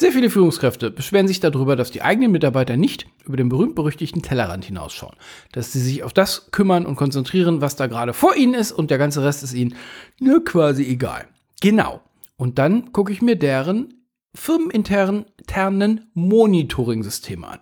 Sehr 0.00 0.12
viele 0.12 0.30
Führungskräfte 0.30 0.90
beschweren 0.90 1.28
sich 1.28 1.40
darüber, 1.40 1.76
dass 1.76 1.90
die 1.90 2.00
eigenen 2.00 2.32
Mitarbeiter 2.32 2.78
nicht 2.78 3.06
über 3.26 3.36
den 3.36 3.50
berühmt-berüchtigten 3.50 4.22
Tellerrand 4.22 4.64
hinausschauen. 4.64 5.14
Dass 5.52 5.72
sie 5.72 5.80
sich 5.80 6.02
auf 6.04 6.14
das 6.14 6.50
kümmern 6.52 6.86
und 6.86 6.96
konzentrieren, 6.96 7.60
was 7.60 7.76
da 7.76 7.86
gerade 7.86 8.14
vor 8.14 8.34
ihnen 8.34 8.54
ist 8.54 8.72
und 8.72 8.90
der 8.90 8.96
ganze 8.96 9.22
Rest 9.22 9.42
ist 9.42 9.52
ihnen 9.52 9.74
nur 10.18 10.42
quasi 10.42 10.86
egal. 10.86 11.28
Genau. 11.60 12.00
Und 12.38 12.58
dann 12.58 12.92
gucke 12.92 13.12
ich 13.12 13.20
mir 13.20 13.36
deren 13.36 13.92
firmeninternen 14.34 16.10
Monitoring-Systeme 16.14 17.46
an. 17.46 17.58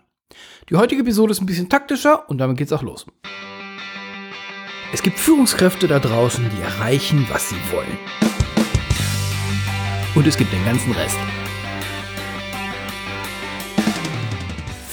Die 0.70 0.76
heutige 0.76 1.00
Episode 1.00 1.32
ist 1.32 1.40
ein 1.40 1.46
bisschen 1.46 1.68
taktischer 1.68 2.30
und 2.30 2.38
damit 2.38 2.56
geht's 2.56 2.72
auch 2.72 2.84
los. 2.84 3.04
Es 4.92 5.02
gibt 5.02 5.18
Führungskräfte 5.18 5.88
da 5.88 5.98
draußen, 5.98 6.48
die 6.56 6.62
erreichen, 6.62 7.26
was 7.30 7.48
sie 7.48 7.56
wollen. 7.72 7.98
Und 10.14 10.24
es 10.28 10.36
gibt 10.36 10.52
den 10.52 10.64
ganzen 10.64 10.92
Rest. 10.92 11.18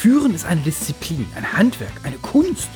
Führen 0.05 0.35
ist 0.35 0.45
eine 0.45 0.61
Disziplin, 0.61 1.25
ein 1.35 1.53
Handwerk, 1.53 1.91
eine 2.03 2.17
Kunst. 2.17 2.69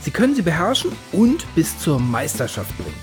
Sie 0.00 0.10
können 0.10 0.34
sie 0.34 0.42
beherrschen 0.42 0.90
und 1.12 1.46
bis 1.54 1.78
zur 1.78 2.00
Meisterschaft 2.00 2.76
bringen. 2.76 2.98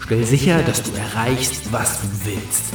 Stell 0.00 0.24
sicher, 0.24 0.62
dass 0.62 0.82
du 0.82 0.96
erreichst, 0.96 1.70
was 1.74 2.00
du 2.00 2.06
willst. 2.24 2.72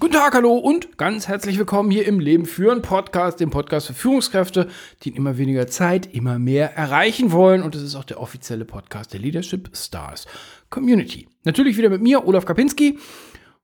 Guten 0.00 0.14
Tag, 0.14 0.34
hallo 0.34 0.56
und 0.56 0.98
ganz 0.98 1.28
herzlich 1.28 1.60
willkommen 1.60 1.92
hier 1.92 2.08
im 2.08 2.18
Leben 2.18 2.44
führen 2.44 2.82
Podcast, 2.82 3.38
dem 3.38 3.50
Podcast 3.50 3.86
für 3.86 3.94
Führungskräfte, 3.94 4.66
die 5.04 5.10
in 5.10 5.14
immer 5.14 5.38
weniger 5.38 5.68
Zeit 5.68 6.12
immer 6.12 6.40
mehr 6.40 6.76
erreichen 6.76 7.30
wollen. 7.30 7.62
Und 7.62 7.76
es 7.76 7.82
ist 7.82 7.94
auch 7.94 8.02
der 8.02 8.20
offizielle 8.20 8.64
Podcast 8.64 9.12
der 9.12 9.20
Leadership 9.20 9.70
Stars 9.76 10.26
Community. 10.70 11.28
Natürlich 11.44 11.76
wieder 11.76 11.88
mit 11.88 12.02
mir, 12.02 12.26
Olaf 12.26 12.46
Kapinski. 12.46 12.98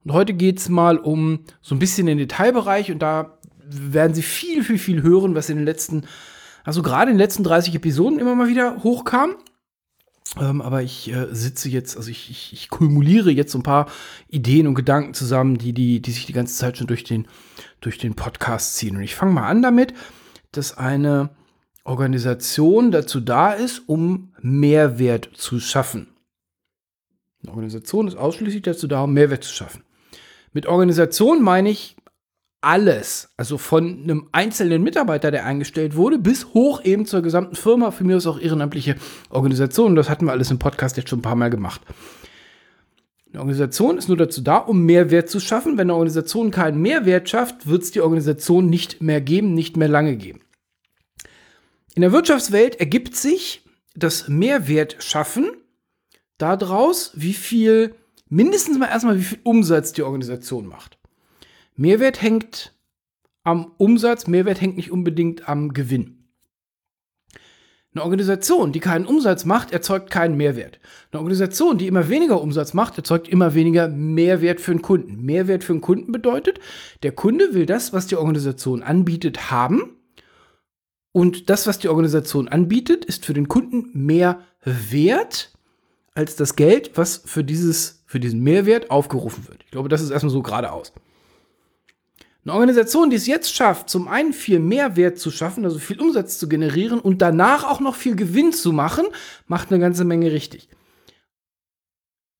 Und 0.04 0.12
heute 0.12 0.32
geht 0.32 0.58
es 0.58 0.68
mal 0.68 0.98
um 0.98 1.40
so 1.60 1.74
ein 1.74 1.80
bisschen 1.80 2.06
den 2.06 2.18
Detailbereich 2.18 2.92
und 2.92 3.00
da 3.00 3.38
werden 3.68 4.14
Sie 4.14 4.22
viel, 4.22 4.62
viel, 4.64 4.78
viel 4.78 5.02
hören, 5.02 5.34
was 5.34 5.48
in 5.48 5.56
den 5.56 5.64
letzten, 5.64 6.06
also 6.64 6.82
gerade 6.82 7.10
in 7.10 7.16
den 7.16 7.22
letzten 7.22 7.44
30 7.44 7.74
Episoden 7.74 8.18
immer 8.18 8.34
mal 8.34 8.48
wieder 8.48 8.82
hochkam. 8.82 9.36
Ähm, 10.40 10.62
aber 10.62 10.82
ich 10.82 11.12
äh, 11.12 11.28
sitze 11.32 11.68
jetzt, 11.68 11.96
also 11.96 12.10
ich, 12.10 12.30
ich, 12.30 12.52
ich 12.52 12.68
kumuliere 12.68 13.30
jetzt 13.30 13.52
so 13.52 13.58
ein 13.58 13.62
paar 13.62 13.86
Ideen 14.28 14.66
und 14.66 14.74
Gedanken 14.74 15.14
zusammen, 15.14 15.58
die, 15.58 15.72
die, 15.72 16.00
die 16.00 16.10
sich 16.10 16.26
die 16.26 16.32
ganze 16.32 16.56
Zeit 16.56 16.78
schon 16.78 16.86
durch 16.86 17.04
den, 17.04 17.28
durch 17.80 17.98
den 17.98 18.14
Podcast 18.14 18.76
ziehen. 18.76 18.96
Und 18.96 19.02
ich 19.02 19.14
fange 19.14 19.32
mal 19.32 19.46
an 19.46 19.62
damit, 19.62 19.94
dass 20.52 20.76
eine 20.76 21.30
Organisation 21.84 22.90
dazu 22.90 23.20
da 23.20 23.52
ist, 23.52 23.82
um 23.86 24.32
Mehrwert 24.40 25.30
zu 25.34 25.60
schaffen. 25.60 26.08
Eine 27.42 27.52
Organisation 27.52 28.08
ist 28.08 28.16
ausschließlich 28.16 28.62
dazu 28.62 28.88
da, 28.88 29.02
um 29.02 29.12
Mehrwert 29.12 29.44
zu 29.44 29.52
schaffen. 29.52 29.84
Mit 30.52 30.66
Organisation 30.66 31.42
meine 31.42 31.68
ich 31.68 31.93
alles, 32.64 33.28
also 33.36 33.58
von 33.58 34.02
einem 34.02 34.28
einzelnen 34.32 34.82
Mitarbeiter, 34.82 35.30
der 35.30 35.44
eingestellt 35.44 35.96
wurde, 35.96 36.18
bis 36.18 36.54
hoch 36.54 36.82
eben 36.84 37.06
zur 37.06 37.22
gesamten 37.22 37.56
Firma, 37.56 37.90
für 37.90 38.04
mich 38.04 38.16
ist 38.16 38.26
auch 38.26 38.40
ehrenamtliche 38.40 38.96
Organisation. 39.30 39.96
Das 39.96 40.08
hatten 40.08 40.26
wir 40.26 40.32
alles 40.32 40.50
im 40.50 40.58
Podcast 40.58 40.96
jetzt 40.96 41.10
schon 41.10 41.20
ein 41.20 41.22
paar 41.22 41.36
Mal 41.36 41.50
gemacht. 41.50 41.82
Eine 43.30 43.40
Organisation 43.40 43.98
ist 43.98 44.08
nur 44.08 44.16
dazu 44.16 44.40
da, 44.40 44.58
um 44.58 44.84
Mehrwert 44.84 45.28
zu 45.28 45.40
schaffen. 45.40 45.72
Wenn 45.72 45.90
eine 45.90 45.94
Organisation 45.94 46.50
keinen 46.50 46.80
Mehrwert 46.80 47.28
schafft, 47.28 47.66
wird 47.66 47.82
es 47.82 47.90
die 47.90 48.00
Organisation 48.00 48.70
nicht 48.70 49.02
mehr 49.02 49.20
geben, 49.20 49.54
nicht 49.54 49.76
mehr 49.76 49.88
lange 49.88 50.16
geben. 50.16 50.40
In 51.94 52.02
der 52.02 52.12
Wirtschaftswelt 52.12 52.80
ergibt 52.80 53.16
sich 53.16 53.64
das 53.94 54.28
Mehrwert 54.28 54.96
schaffen 55.00 55.50
daraus, 56.38 57.12
wie 57.14 57.34
viel, 57.34 57.94
mindestens 58.28 58.78
mal 58.78 58.88
erstmal, 58.88 59.18
wie 59.18 59.24
viel 59.24 59.40
Umsatz 59.44 59.92
die 59.92 60.02
Organisation 60.02 60.66
macht. 60.66 60.98
Mehrwert 61.76 62.22
hängt 62.22 62.74
am 63.42 63.72
Umsatz, 63.76 64.26
Mehrwert 64.26 64.60
hängt 64.60 64.76
nicht 64.76 64.90
unbedingt 64.90 65.48
am 65.48 65.72
Gewinn. 65.72 66.24
Eine 67.94 68.02
Organisation, 68.02 68.72
die 68.72 68.80
keinen 68.80 69.06
Umsatz 69.06 69.44
macht, 69.44 69.72
erzeugt 69.72 70.10
keinen 70.10 70.36
Mehrwert. 70.36 70.80
Eine 71.12 71.20
Organisation, 71.20 71.78
die 71.78 71.86
immer 71.86 72.08
weniger 72.08 72.40
Umsatz 72.40 72.74
macht, 72.74 72.98
erzeugt 72.98 73.28
immer 73.28 73.54
weniger 73.54 73.86
Mehrwert 73.86 74.60
für 74.60 74.72
den 74.72 74.82
Kunden. 74.82 75.24
Mehrwert 75.24 75.62
für 75.62 75.74
den 75.74 75.80
Kunden 75.80 76.10
bedeutet, 76.10 76.58
der 77.04 77.12
Kunde 77.12 77.54
will 77.54 77.66
das, 77.66 77.92
was 77.92 78.08
die 78.08 78.16
Organisation 78.16 78.82
anbietet, 78.82 79.52
haben. 79.52 79.96
Und 81.12 81.50
das, 81.50 81.68
was 81.68 81.78
die 81.78 81.88
Organisation 81.88 82.48
anbietet, 82.48 83.04
ist 83.04 83.24
für 83.24 83.34
den 83.34 83.46
Kunden 83.46 83.90
mehr 83.92 84.40
wert 84.64 85.52
als 86.14 86.34
das 86.34 86.56
Geld, 86.56 86.92
was 86.96 87.18
für, 87.24 87.44
dieses, 87.44 88.02
für 88.06 88.18
diesen 88.18 88.40
Mehrwert 88.40 88.90
aufgerufen 88.90 89.46
wird. 89.46 89.62
Ich 89.64 89.70
glaube, 89.70 89.88
das 89.88 90.02
ist 90.02 90.10
erstmal 90.10 90.32
so 90.32 90.42
geradeaus. 90.42 90.92
Eine 92.44 92.52
Organisation, 92.52 93.08
die 93.08 93.16
es 93.16 93.26
jetzt 93.26 93.54
schafft, 93.54 93.88
zum 93.88 94.06
einen 94.06 94.34
viel 94.34 94.58
Mehrwert 94.58 95.18
zu 95.18 95.30
schaffen, 95.30 95.64
also 95.64 95.78
viel 95.78 95.98
Umsatz 95.98 96.38
zu 96.38 96.46
generieren 96.46 97.00
und 97.00 97.22
danach 97.22 97.64
auch 97.64 97.80
noch 97.80 97.94
viel 97.94 98.16
Gewinn 98.16 98.52
zu 98.52 98.72
machen, 98.72 99.06
macht 99.46 99.70
eine 99.70 99.80
ganze 99.80 100.04
Menge 100.04 100.30
richtig. 100.30 100.68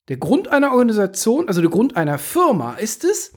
Der 0.09 0.19
Grund 0.19 0.49
einer 0.49 0.73
Organisation, 0.73 1.49
also 1.49 1.63
der 1.63 1.71
Grund 1.71 1.97
einer 1.97 2.19
Firma 2.19 2.75
ist 2.75 3.05
es, 3.05 3.33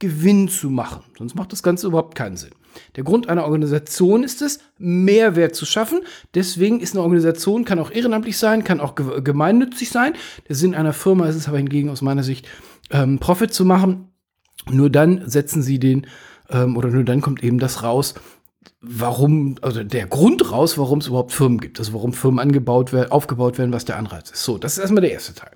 Gewinn 0.00 0.48
zu 0.48 0.70
machen. 0.70 1.04
Sonst 1.16 1.36
macht 1.36 1.52
das 1.52 1.62
Ganze 1.62 1.86
überhaupt 1.86 2.16
keinen 2.16 2.36
Sinn. 2.36 2.50
Der 2.96 3.04
Grund 3.04 3.28
einer 3.28 3.44
Organisation 3.44 4.24
ist 4.24 4.42
es, 4.42 4.58
Mehrwert 4.76 5.54
zu 5.54 5.66
schaffen. 5.66 6.00
Deswegen 6.34 6.80
ist 6.80 6.94
eine 6.94 7.02
Organisation, 7.02 7.64
kann 7.64 7.78
auch 7.78 7.92
ehrenamtlich 7.92 8.38
sein, 8.38 8.64
kann 8.64 8.80
auch 8.80 8.96
gemeinnützig 8.96 9.90
sein. 9.90 10.14
Der 10.48 10.56
Sinn 10.56 10.74
einer 10.74 10.92
Firma 10.92 11.28
ist 11.28 11.36
es 11.36 11.48
aber 11.48 11.58
hingegen 11.58 11.90
aus 11.90 12.02
meiner 12.02 12.24
Sicht, 12.24 12.48
ähm, 12.90 13.18
Profit 13.18 13.52
zu 13.52 13.64
machen 13.64 14.07
nur 14.70 14.90
dann 14.90 15.28
setzen 15.28 15.62
sie 15.62 15.78
den, 15.78 16.06
ähm, 16.50 16.76
oder 16.76 16.88
nur 16.88 17.04
dann 17.04 17.20
kommt 17.20 17.42
eben 17.42 17.58
das 17.58 17.82
raus, 17.82 18.14
warum, 18.80 19.56
also 19.62 19.82
der 19.82 20.06
Grund 20.06 20.50
raus, 20.52 20.78
warum 20.78 20.98
es 20.98 21.08
überhaupt 21.08 21.32
Firmen 21.32 21.60
gibt, 21.60 21.78
also 21.78 21.92
warum 21.94 22.12
Firmen 22.12 22.38
angebaut 22.38 22.92
werden, 22.92 23.10
aufgebaut 23.10 23.58
werden, 23.58 23.72
was 23.72 23.84
der 23.84 23.96
Anreiz 23.96 24.30
ist. 24.30 24.44
So, 24.44 24.58
das 24.58 24.72
ist 24.72 24.78
erstmal 24.78 25.02
der 25.02 25.12
erste 25.12 25.34
Teil. 25.34 25.50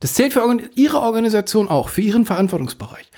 Das 0.00 0.14
zählt 0.14 0.34
für 0.34 0.42
Ihre 0.74 1.00
Organisation 1.00 1.68
auch, 1.68 1.88
für 1.88 2.02
Ihren 2.02 2.26
Verantwortungsbereich. 2.26 3.10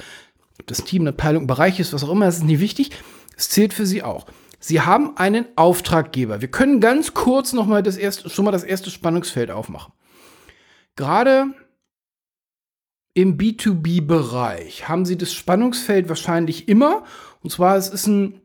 Ob 0.61 0.67
das 0.67 0.85
Team, 0.85 1.03
eine 1.03 1.11
Abteilung, 1.11 1.47
Bereich 1.47 1.81
ist, 1.81 1.93
was 1.93 2.05
auch 2.05 2.11
immer, 2.11 2.27
das 2.27 2.37
ist 2.37 2.45
nicht 2.45 2.61
wichtig. 2.61 2.91
Es 3.37 3.49
zählt 3.49 3.75
für 3.75 3.87
Sie 3.87 4.03
auch. 4.03 4.27
Sie 4.61 4.81
haben 4.81 5.17
einen 5.17 5.47
Auftraggeber. 5.57 6.41
Wir 6.41 6.51
können 6.51 6.81
ganz 6.81 7.15
kurz 7.15 7.53
noch 7.53 7.67
mal 7.67 7.83
das 7.83 7.97
erste, 7.97 8.29
schon 8.29 8.45
mal 8.45 8.51
das 8.51 8.65
erste 8.65 8.91
Spannungsfeld 8.91 9.51
aufmachen. 9.51 9.93
Gerade 10.97 11.47
im 13.19 13.37
B2B-Bereich 13.37 14.89
haben 14.89 15.05
Sie 15.05 15.19
das 15.19 15.35
Spannungsfeld 15.35 16.09
wahrscheinlich 16.09 16.69
immer. 16.69 17.03
Und 17.43 17.51
zwar, 17.51 17.77
es 17.77 17.89
ist 17.89 18.07
ein, 18.07 18.41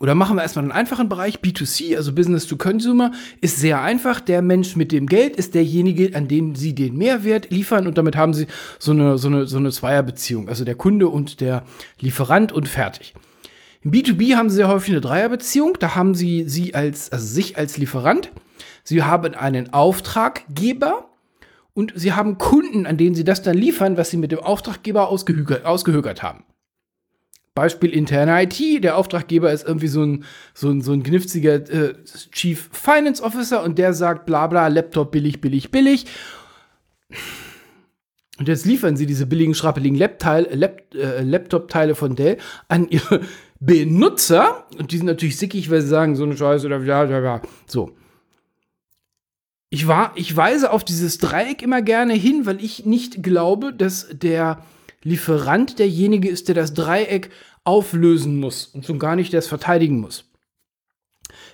oder 0.00 0.16
machen 0.16 0.34
wir 0.34 0.42
erstmal 0.42 0.64
einen 0.64 0.72
einfachen 0.72 1.08
Bereich. 1.08 1.36
B2C, 1.36 1.96
also 1.96 2.12
Business 2.12 2.48
to 2.48 2.56
Consumer, 2.56 3.12
ist 3.40 3.58
sehr 3.58 3.82
einfach. 3.82 4.18
Der 4.18 4.42
Mensch 4.42 4.74
mit 4.74 4.90
dem 4.90 5.06
Geld 5.06 5.36
ist 5.36 5.54
derjenige, 5.54 6.16
an 6.16 6.26
dem 6.26 6.56
Sie 6.56 6.74
den 6.74 6.96
Mehrwert 6.96 7.52
liefern. 7.52 7.86
Und 7.86 7.96
damit 7.96 8.16
haben 8.16 8.34
Sie 8.34 8.48
so 8.80 8.90
eine, 8.90 9.16
so 9.16 9.28
eine, 9.28 9.46
so 9.46 9.58
eine 9.58 9.70
Zweierbeziehung. 9.70 10.48
Also 10.48 10.64
der 10.64 10.74
Kunde 10.74 11.06
und 11.06 11.40
der 11.40 11.62
Lieferant 12.00 12.50
und 12.50 12.66
fertig. 12.66 13.14
Im 13.82 13.92
B2B 13.92 14.34
haben 14.34 14.50
Sie 14.50 14.56
sehr 14.56 14.66
häufig 14.66 14.90
eine 14.90 15.02
Dreierbeziehung. 15.02 15.76
Da 15.78 15.94
haben 15.94 16.16
Sie 16.16 16.48
Sie 16.48 16.74
als, 16.74 17.12
also 17.12 17.24
sich 17.24 17.56
als 17.56 17.76
Lieferant. 17.78 18.32
Sie 18.82 19.04
haben 19.04 19.36
einen 19.36 19.72
Auftraggeber 19.72 21.13
und 21.74 21.92
sie 21.96 22.12
haben 22.12 22.38
Kunden, 22.38 22.86
an 22.86 22.96
denen 22.96 23.14
sie 23.14 23.24
das 23.24 23.42
dann 23.42 23.56
liefern, 23.56 23.96
was 23.96 24.10
sie 24.10 24.16
mit 24.16 24.32
dem 24.32 24.38
Auftraggeber 24.38 25.08
ausgehökert, 25.08 25.64
ausgehökert 25.66 26.22
haben. 26.22 26.44
Beispiel 27.54 27.90
interne 27.90 28.42
IT. 28.42 28.82
Der 28.82 28.96
Auftraggeber 28.96 29.52
ist 29.52 29.66
irgendwie 29.66 29.86
so 29.86 30.02
ein, 30.02 30.24
so 30.54 30.70
ein, 30.70 30.80
so 30.80 30.92
ein 30.92 31.02
gnifziger 31.02 31.54
äh, 31.54 31.94
Chief 32.32 32.68
Finance 32.72 33.22
Officer 33.22 33.62
und 33.62 33.78
der 33.78 33.92
sagt 33.92 34.26
bla 34.26 34.46
bla, 34.46 34.68
Laptop 34.68 35.12
billig, 35.12 35.40
billig, 35.40 35.70
billig. 35.70 36.06
Und 38.38 38.48
jetzt 38.48 38.66
liefern 38.66 38.96
sie 38.96 39.06
diese 39.06 39.26
billigen, 39.26 39.54
schrappeligen 39.54 39.96
Lap 39.96 40.24
äh, 40.24 41.22
Laptop-Teile 41.22 41.94
von 41.94 42.16
Dell 42.16 42.38
an 42.66 42.88
ihre 42.88 43.20
Benutzer. 43.60 44.66
Und 44.76 44.90
die 44.90 44.96
sind 44.96 45.06
natürlich 45.06 45.38
sickig, 45.38 45.70
weil 45.70 45.80
sie 45.80 45.88
sagen, 45.88 46.16
so 46.16 46.24
eine 46.24 46.36
Scheiße 46.36 46.66
oder 46.66 46.80
ja, 46.80 47.04
ja, 47.04 47.20
ja. 47.20 47.42
So 47.66 47.94
ich, 49.74 49.88
war, 49.88 50.12
ich 50.14 50.36
weise 50.36 50.70
auf 50.70 50.84
dieses 50.84 51.18
Dreieck 51.18 51.60
immer 51.60 51.82
gerne 51.82 52.14
hin, 52.14 52.46
weil 52.46 52.62
ich 52.62 52.86
nicht 52.86 53.24
glaube, 53.24 53.72
dass 53.72 54.06
der 54.12 54.62
Lieferant 55.02 55.80
derjenige 55.80 56.28
ist, 56.28 56.46
der 56.46 56.54
das 56.54 56.74
Dreieck 56.74 57.30
auflösen 57.64 58.38
muss 58.38 58.66
und 58.66 58.86
schon 58.86 59.00
gar 59.00 59.16
nicht 59.16 59.34
es 59.34 59.48
verteidigen 59.48 59.98
muss. 59.98 60.30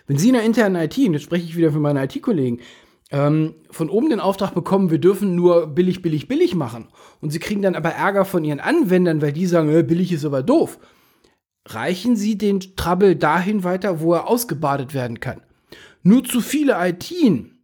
Wenn 0.06 0.18
Sie 0.18 0.28
in 0.28 0.34
der 0.34 0.42
internen 0.42 0.76
IT, 0.76 0.98
und 0.98 1.14
jetzt 1.14 1.22
spreche 1.22 1.46
ich 1.46 1.56
wieder 1.56 1.72
für 1.72 1.80
meine 1.80 2.04
IT-Kollegen, 2.04 2.60
ähm, 3.10 3.54
von 3.70 3.88
oben 3.88 4.10
den 4.10 4.20
Auftrag 4.20 4.52
bekommen, 4.52 4.90
wir 4.90 4.98
dürfen 4.98 5.34
nur 5.34 5.68
billig, 5.68 6.02
billig, 6.02 6.28
billig 6.28 6.54
machen 6.54 6.88
und 7.22 7.30
Sie 7.30 7.38
kriegen 7.38 7.62
dann 7.62 7.74
aber 7.74 7.92
Ärger 7.92 8.26
von 8.26 8.44
Ihren 8.44 8.60
Anwendern, 8.60 9.22
weil 9.22 9.32
die 9.32 9.46
sagen, 9.46 9.74
äh, 9.74 9.82
billig 9.82 10.12
ist 10.12 10.26
aber 10.26 10.42
doof, 10.42 10.78
reichen 11.64 12.16
Sie 12.16 12.36
den 12.36 12.60
Trouble 12.76 13.16
dahin 13.16 13.64
weiter, 13.64 14.02
wo 14.02 14.12
er 14.12 14.28
ausgebadet 14.28 14.92
werden 14.92 15.20
kann. 15.20 15.40
Nur 16.02 16.22
zu 16.22 16.42
viele 16.42 16.76
ITen 16.86 17.56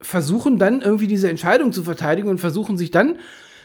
versuchen 0.00 0.58
dann 0.58 0.82
irgendwie 0.82 1.06
diese 1.06 1.28
Entscheidung 1.28 1.72
zu 1.72 1.84
verteidigen 1.84 2.28
und 2.28 2.38
versuchen 2.38 2.76
sich 2.76 2.90
dann 2.90 3.18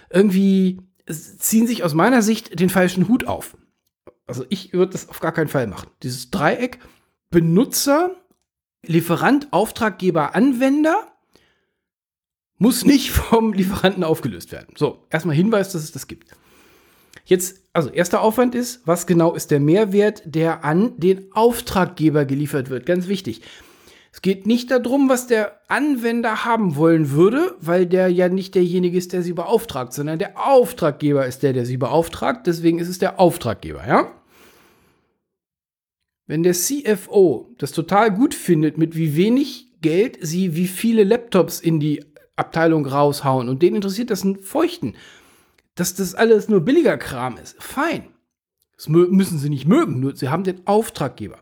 irgendwie 0.09 0.79
ziehen 1.07 1.67
sich 1.67 1.83
aus 1.83 1.93
meiner 1.93 2.21
Sicht 2.21 2.59
den 2.59 2.69
falschen 2.69 3.07
Hut 3.07 3.27
auf. 3.27 3.57
Also 4.27 4.45
ich 4.49 4.73
würde 4.73 4.91
das 4.91 5.09
auf 5.09 5.19
gar 5.19 5.31
keinen 5.31 5.47
Fall 5.47 5.67
machen. 5.67 5.89
Dieses 6.03 6.29
Dreieck 6.29 6.79
Benutzer, 7.31 8.15
Lieferant, 8.85 9.51
Auftraggeber, 9.51 10.35
Anwender 10.35 11.07
muss 12.57 12.85
nicht 12.85 13.11
vom 13.11 13.53
Lieferanten 13.53 14.03
aufgelöst 14.03 14.51
werden. 14.51 14.73
So, 14.77 15.05
erstmal 15.09 15.35
Hinweis, 15.35 15.71
dass 15.71 15.83
es 15.83 15.91
das 15.91 16.07
gibt. 16.07 16.29
Jetzt, 17.25 17.63
also 17.73 17.89
erster 17.89 18.21
Aufwand 18.21 18.55
ist, 18.55 18.81
was 18.85 19.05
genau 19.05 19.35
ist 19.35 19.51
der 19.51 19.59
Mehrwert, 19.59 20.23
der 20.25 20.63
an 20.63 20.99
den 20.99 21.31
Auftraggeber 21.33 22.25
geliefert 22.25 22.69
wird? 22.69 22.85
Ganz 22.85 23.07
wichtig. 23.07 23.41
Es 24.11 24.21
geht 24.21 24.47
nicht 24.47 24.71
darum, 24.71 25.07
was 25.07 25.27
der 25.27 25.59
Anwender 25.67 26.43
haben 26.43 26.75
wollen 26.75 27.11
würde, 27.11 27.55
weil 27.61 27.85
der 27.85 28.09
ja 28.09 28.27
nicht 28.27 28.55
derjenige 28.55 28.97
ist, 28.97 29.13
der 29.13 29.21
sie 29.21 29.33
beauftragt, 29.33 29.93
sondern 29.93 30.17
der 30.17 30.47
Auftraggeber 30.47 31.27
ist 31.27 31.43
der, 31.43 31.53
der 31.53 31.65
sie 31.65 31.77
beauftragt. 31.77 32.47
Deswegen 32.47 32.79
ist 32.79 32.89
es 32.89 32.97
der 32.97 33.19
Auftraggeber, 33.19 33.87
ja? 33.87 34.11
Wenn 36.25 36.43
der 36.43 36.53
CFO 36.53 37.53
das 37.57 37.71
total 37.71 38.11
gut 38.11 38.33
findet, 38.33 38.77
mit 38.77 38.95
wie 38.95 39.15
wenig 39.15 39.67
Geld 39.81 40.17
sie 40.21 40.55
wie 40.55 40.67
viele 40.67 41.03
Laptops 41.03 41.59
in 41.59 41.79
die 41.79 42.05
Abteilung 42.35 42.85
raushauen 42.85 43.49
und 43.49 43.61
den 43.61 43.75
interessiert 43.75 44.09
das 44.09 44.23
ein 44.23 44.37
Feuchten, 44.37 44.95
dass 45.75 45.93
das 45.93 46.15
alles 46.15 46.49
nur 46.49 46.61
billiger 46.61 46.97
Kram 46.97 47.37
ist, 47.37 47.61
fein. 47.61 48.09
Das 48.75 48.89
müssen 48.89 49.39
sie 49.39 49.49
nicht 49.49 49.67
mögen, 49.67 49.99
nur 49.99 50.15
sie 50.15 50.29
haben 50.29 50.43
den 50.43 50.65
Auftraggeber. 50.67 51.39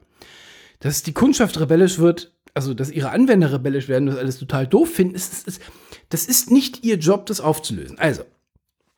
Dass 0.79 1.03
die 1.03 1.13
Kundschaft 1.13 1.59
rebellisch 1.59 1.99
wird, 1.99 2.36
also 2.57 2.73
dass 2.73 2.91
ihre 2.91 3.11
Anwender 3.11 3.53
rebellisch 3.53 3.87
werden, 3.87 4.07
das 4.07 4.17
alles 4.17 4.39
total 4.39 4.65
doof 4.65 4.89
finden, 4.89 5.13
ist, 5.13 5.47
ist, 5.47 5.61
das 6.09 6.25
ist 6.25 6.49
nicht 6.49 6.83
ihr 6.83 6.97
Job, 6.97 7.27
das 7.27 7.39
aufzulösen. 7.39 7.99
Also, 7.99 8.23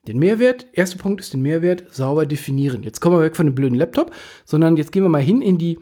den 0.07 0.17
Mehrwert, 0.17 0.67
erster 0.71 0.97
Punkt 0.97 1.19
ist 1.19 1.33
den 1.33 1.41
Mehrwert 1.41 1.93
sauber 1.93 2.25
definieren. 2.25 2.83
Jetzt 2.83 3.01
kommen 3.01 3.17
wir 3.17 3.23
weg 3.23 3.35
von 3.35 3.47
dem 3.47 3.55
blöden 3.55 3.77
Laptop, 3.77 4.15
sondern 4.45 4.77
jetzt 4.77 4.93
gehen 4.93 5.03
wir 5.03 5.09
mal 5.09 5.21
hin 5.21 5.41
in 5.41 5.57
die, 5.57 5.77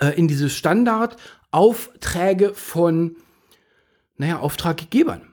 äh, 0.00 0.18
in 0.18 0.26
diese 0.26 0.50
Standardaufträge 0.50 2.52
von, 2.52 3.14
naja, 4.16 4.40
Auftraggebern. 4.40 5.28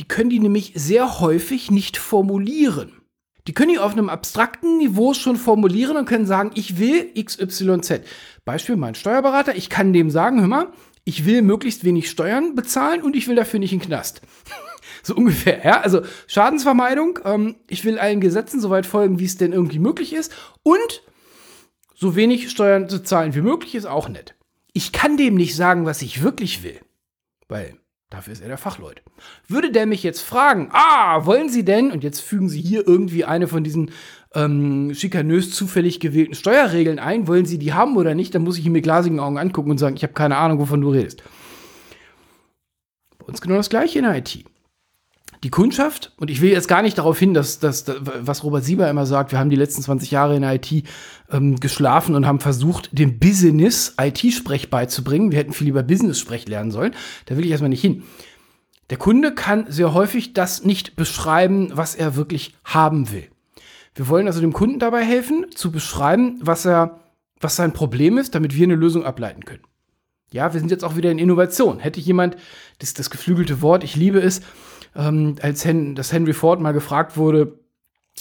Die 0.00 0.08
können 0.08 0.30
die 0.30 0.40
nämlich 0.40 0.72
sehr 0.74 1.20
häufig 1.20 1.70
nicht 1.70 1.98
formulieren. 1.98 2.99
Die 3.46 3.54
können 3.54 3.72
die 3.72 3.78
auf 3.78 3.92
einem 3.92 4.08
abstrakten 4.08 4.78
Niveau 4.78 5.14
schon 5.14 5.36
formulieren 5.36 5.96
und 5.96 6.06
können 6.06 6.26
sagen, 6.26 6.50
ich 6.54 6.78
will 6.78 7.12
XYZ. 7.14 8.02
Beispiel 8.44 8.76
mein 8.76 8.94
Steuerberater, 8.94 9.56
ich 9.56 9.70
kann 9.70 9.92
dem 9.92 10.10
sagen, 10.10 10.40
hör 10.40 10.48
mal, 10.48 10.72
ich 11.04 11.24
will 11.24 11.42
möglichst 11.42 11.84
wenig 11.84 12.10
Steuern 12.10 12.54
bezahlen 12.54 13.02
und 13.02 13.16
ich 13.16 13.26
will 13.28 13.34
dafür 13.34 13.58
nicht 13.58 13.72
in 13.72 13.80
Knast. 13.80 14.20
so 15.02 15.14
ungefähr, 15.14 15.64
ja. 15.64 15.80
Also 15.80 16.02
Schadensvermeidung, 16.26 17.18
ähm, 17.24 17.56
ich 17.68 17.84
will 17.84 17.98
allen 17.98 18.20
Gesetzen 18.20 18.60
so 18.60 18.70
weit 18.70 18.86
folgen, 18.86 19.18
wie 19.18 19.24
es 19.24 19.36
denn 19.36 19.52
irgendwie 19.52 19.78
möglich 19.78 20.12
ist. 20.12 20.32
Und 20.62 21.02
so 21.94 22.16
wenig 22.16 22.50
Steuern 22.50 22.88
zu 22.88 23.02
zahlen 23.02 23.34
wie 23.34 23.42
möglich 23.42 23.74
ist 23.74 23.86
auch 23.86 24.08
nett. 24.08 24.34
Ich 24.72 24.92
kann 24.92 25.16
dem 25.16 25.34
nicht 25.34 25.56
sagen, 25.56 25.84
was 25.84 26.02
ich 26.02 26.22
wirklich 26.22 26.62
will. 26.62 26.80
Weil 27.48 27.76
Dafür 28.10 28.32
ist 28.32 28.42
er 28.42 28.48
der 28.48 28.58
Fachleut. 28.58 29.02
Würde 29.46 29.70
der 29.70 29.86
mich 29.86 30.02
jetzt 30.02 30.20
fragen, 30.20 30.68
ah, 30.72 31.24
wollen 31.26 31.48
Sie 31.48 31.64
denn, 31.64 31.92
und 31.92 32.02
jetzt 32.02 32.20
fügen 32.20 32.48
Sie 32.48 32.60
hier 32.60 32.86
irgendwie 32.86 33.24
eine 33.24 33.46
von 33.46 33.62
diesen 33.62 33.92
ähm, 34.34 34.92
schikanös 34.94 35.52
zufällig 35.52 36.00
gewählten 36.00 36.34
Steuerregeln 36.34 36.98
ein, 36.98 37.28
wollen 37.28 37.46
Sie 37.46 37.58
die 37.58 37.72
haben 37.72 37.96
oder 37.96 38.16
nicht, 38.16 38.34
dann 38.34 38.42
muss 38.42 38.58
ich 38.58 38.66
ihn 38.66 38.72
mit 38.72 38.82
glasigen 38.82 39.20
Augen 39.20 39.38
angucken 39.38 39.70
und 39.70 39.78
sagen, 39.78 39.94
ich 39.94 40.02
habe 40.02 40.12
keine 40.12 40.36
Ahnung, 40.36 40.58
wovon 40.58 40.80
du 40.80 40.90
redest. 40.90 41.22
Bei 43.18 43.26
uns 43.26 43.40
genau 43.40 43.56
das 43.56 43.70
gleiche 43.70 44.00
in 44.00 44.04
der 44.04 44.16
IT 44.16 44.44
die 45.42 45.50
Kundschaft, 45.50 46.12
und 46.18 46.30
ich 46.30 46.42
will 46.42 46.50
jetzt 46.50 46.68
gar 46.68 46.82
nicht 46.82 46.98
darauf 46.98 47.18
hin, 47.18 47.32
dass, 47.32 47.58
dass, 47.58 47.86
was 47.88 48.44
Robert 48.44 48.64
Sieber 48.64 48.90
immer 48.90 49.06
sagt, 49.06 49.32
wir 49.32 49.38
haben 49.38 49.48
die 49.48 49.56
letzten 49.56 49.80
20 49.80 50.10
Jahre 50.10 50.36
in 50.36 50.42
der 50.42 50.54
IT 50.54 50.84
ähm, 51.30 51.58
geschlafen 51.58 52.14
und 52.14 52.26
haben 52.26 52.40
versucht, 52.40 52.90
dem 52.92 53.18
Business 53.18 53.94
IT-Sprech 53.98 54.68
beizubringen. 54.68 55.32
Wir 55.32 55.38
hätten 55.38 55.54
viel 55.54 55.66
lieber 55.66 55.82
Business-Sprech 55.82 56.46
lernen 56.46 56.70
sollen. 56.70 56.94
Da 57.24 57.36
will 57.36 57.44
ich 57.44 57.50
erstmal 57.50 57.70
nicht 57.70 57.80
hin. 57.80 58.02
Der 58.90 58.98
Kunde 58.98 59.34
kann 59.34 59.66
sehr 59.68 59.94
häufig 59.94 60.34
das 60.34 60.64
nicht 60.64 60.96
beschreiben, 60.96 61.70
was 61.72 61.94
er 61.94 62.16
wirklich 62.16 62.54
haben 62.64 63.10
will. 63.10 63.28
Wir 63.94 64.08
wollen 64.08 64.26
also 64.26 64.40
dem 64.40 64.52
Kunden 64.52 64.78
dabei 64.78 65.04
helfen, 65.04 65.46
zu 65.54 65.70
beschreiben, 65.70 66.38
was 66.42 66.66
er, 66.66 67.00
was 67.40 67.56
sein 67.56 67.72
Problem 67.72 68.18
ist, 68.18 68.34
damit 68.34 68.54
wir 68.54 68.64
eine 68.64 68.74
Lösung 68.74 69.04
ableiten 69.04 69.44
können. 69.44 69.62
Ja, 70.32 70.52
wir 70.52 70.60
sind 70.60 70.70
jetzt 70.70 70.84
auch 70.84 70.96
wieder 70.96 71.10
in 71.10 71.18
Innovation. 71.18 71.80
Hätte 71.80 71.98
jemand, 71.98 72.36
das, 72.78 72.94
das 72.94 73.10
geflügelte 73.10 73.62
Wort, 73.62 73.84
ich 73.84 73.96
liebe 73.96 74.20
es, 74.20 74.42
ähm, 74.94 75.36
als 75.42 75.64
Hen 75.64 75.94
das 75.94 76.12
Henry 76.12 76.32
Ford 76.32 76.60
mal 76.60 76.72
gefragt 76.72 77.16
wurde, 77.16 77.58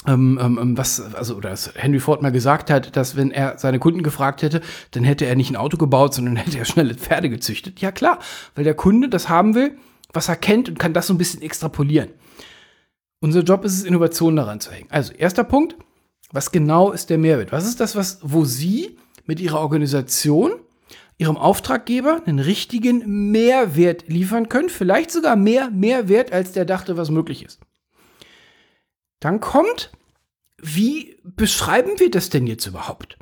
ähm, 0.07 0.39
ähm, 0.42 0.57
ähm, 0.62 0.77
was, 0.77 1.01
also, 1.16 1.36
oder 1.36 1.50
dass 1.50 1.74
Henry 1.75 2.00
Ford 2.00 2.21
mal 2.21 2.31
gesagt 2.31 2.69
hat, 2.69 2.95
dass 2.95 3.18
wenn 3.18 3.31
er 3.31 3.57
seine 3.57 3.80
Kunden 3.80 4.01
gefragt 4.01 4.42
hätte, 4.42 4.62
dann 4.92 5.04
hätte 5.04 5.25
er 5.25 5.36
nicht 5.36 5.50
ein 5.50 5.57
Auto 5.57 5.77
gebaut, 5.77 6.13
sondern 6.13 6.36
hätte 6.38 6.57
er 6.57 6.66
schnelle 6.66 6.95
Pferde 6.95 7.30
gezüchtet. 7.30 7.81
Ja, 7.81 7.92
klar, 7.92 8.19
weil 8.56 8.63
der 8.63 8.75
Kunde 8.75 9.10
das 9.10 9.27
haben 9.27 9.56
will, 9.56 9.77
was 10.13 10.30
er 10.30 10.38
kennt 10.38 10.69
und 10.69 10.80
kann 10.80 10.94
das 10.94 11.07
so 11.07 11.13
ein 11.13 11.18
bisschen 11.18 11.42
extrapolieren. 11.42 12.10
Unser 13.19 13.42
Job 13.42 13.66
ist 13.66 13.74
es, 13.74 13.83
Innovationen 13.83 14.38
daran 14.38 14.62
zu 14.62 14.71
hängen. 14.71 14.88
Also, 14.89 15.12
erster 15.13 15.44
Punkt, 15.44 15.75
was 16.31 16.51
genau 16.51 16.92
ist 16.92 17.10
der 17.10 17.18
Mehrwert? 17.18 17.51
Was 17.51 17.68
ist 17.68 17.81
das, 17.81 17.95
was, 17.95 18.19
wo 18.21 18.45
Sie 18.45 18.98
mit 19.25 19.42
Ihrer 19.42 19.60
Organisation 19.60 20.51
ihrem 21.19 21.38
Auftraggeber 21.38 22.21
einen 22.25 22.39
richtigen 22.39 23.31
Mehrwert 23.31 24.07
liefern 24.07 24.50
können, 24.50 24.69
vielleicht 24.69 25.12
sogar 25.12 25.36
mehr 25.36 25.69
Mehrwert, 25.69 26.31
als 26.31 26.54
der 26.54 26.66
dachte, 26.66 26.98
was 26.98 27.12
möglich 27.12 27.44
ist. 27.44 27.60
Dann 29.19 29.42
kommt, 29.42 29.92
wie 30.57 31.18
beschreiben 31.24 32.00
wir 32.00 32.10
das 32.10 32.30
denn 32.30 32.48
jetzt 32.48 32.66
überhaupt? 32.66 33.19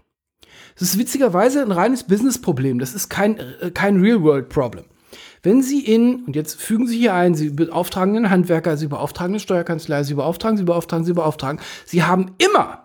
Das 0.78 0.90
ist 0.90 1.00
witzigerweise 1.00 1.64
ein 1.64 1.72
reines 1.72 2.04
Business-Problem. 2.04 2.78
Das 2.78 2.94
ist 2.94 3.10
kein, 3.10 3.40
äh, 3.40 3.72
kein 3.72 4.00
Real-World-Problem. 4.00 4.86
Wenn 5.42 5.64
Sie 5.64 5.84
in, 5.84 6.26
und 6.26 6.36
jetzt 6.36 6.62
fügen 6.62 6.88
Sie 6.88 7.00
hier 7.00 7.16
ein, 7.16 7.34
Sie 7.34 7.50
beauftragen 7.50 8.16
einen 8.16 8.30
Handwerker, 8.30 8.78
Sie 8.78 8.88
beauftragen 8.88 9.34
eine 9.34 9.40
Steuerkanzlei, 9.40 10.04
Sie 10.04 10.14
beauftragen, 10.14 10.58
Sie 10.58 10.66
beauftragen, 10.66 11.06
Sie 11.06 11.14
beauftragen, 11.14 11.60
Sie 11.86 12.04
haben 12.04 12.36
immer 12.38 12.84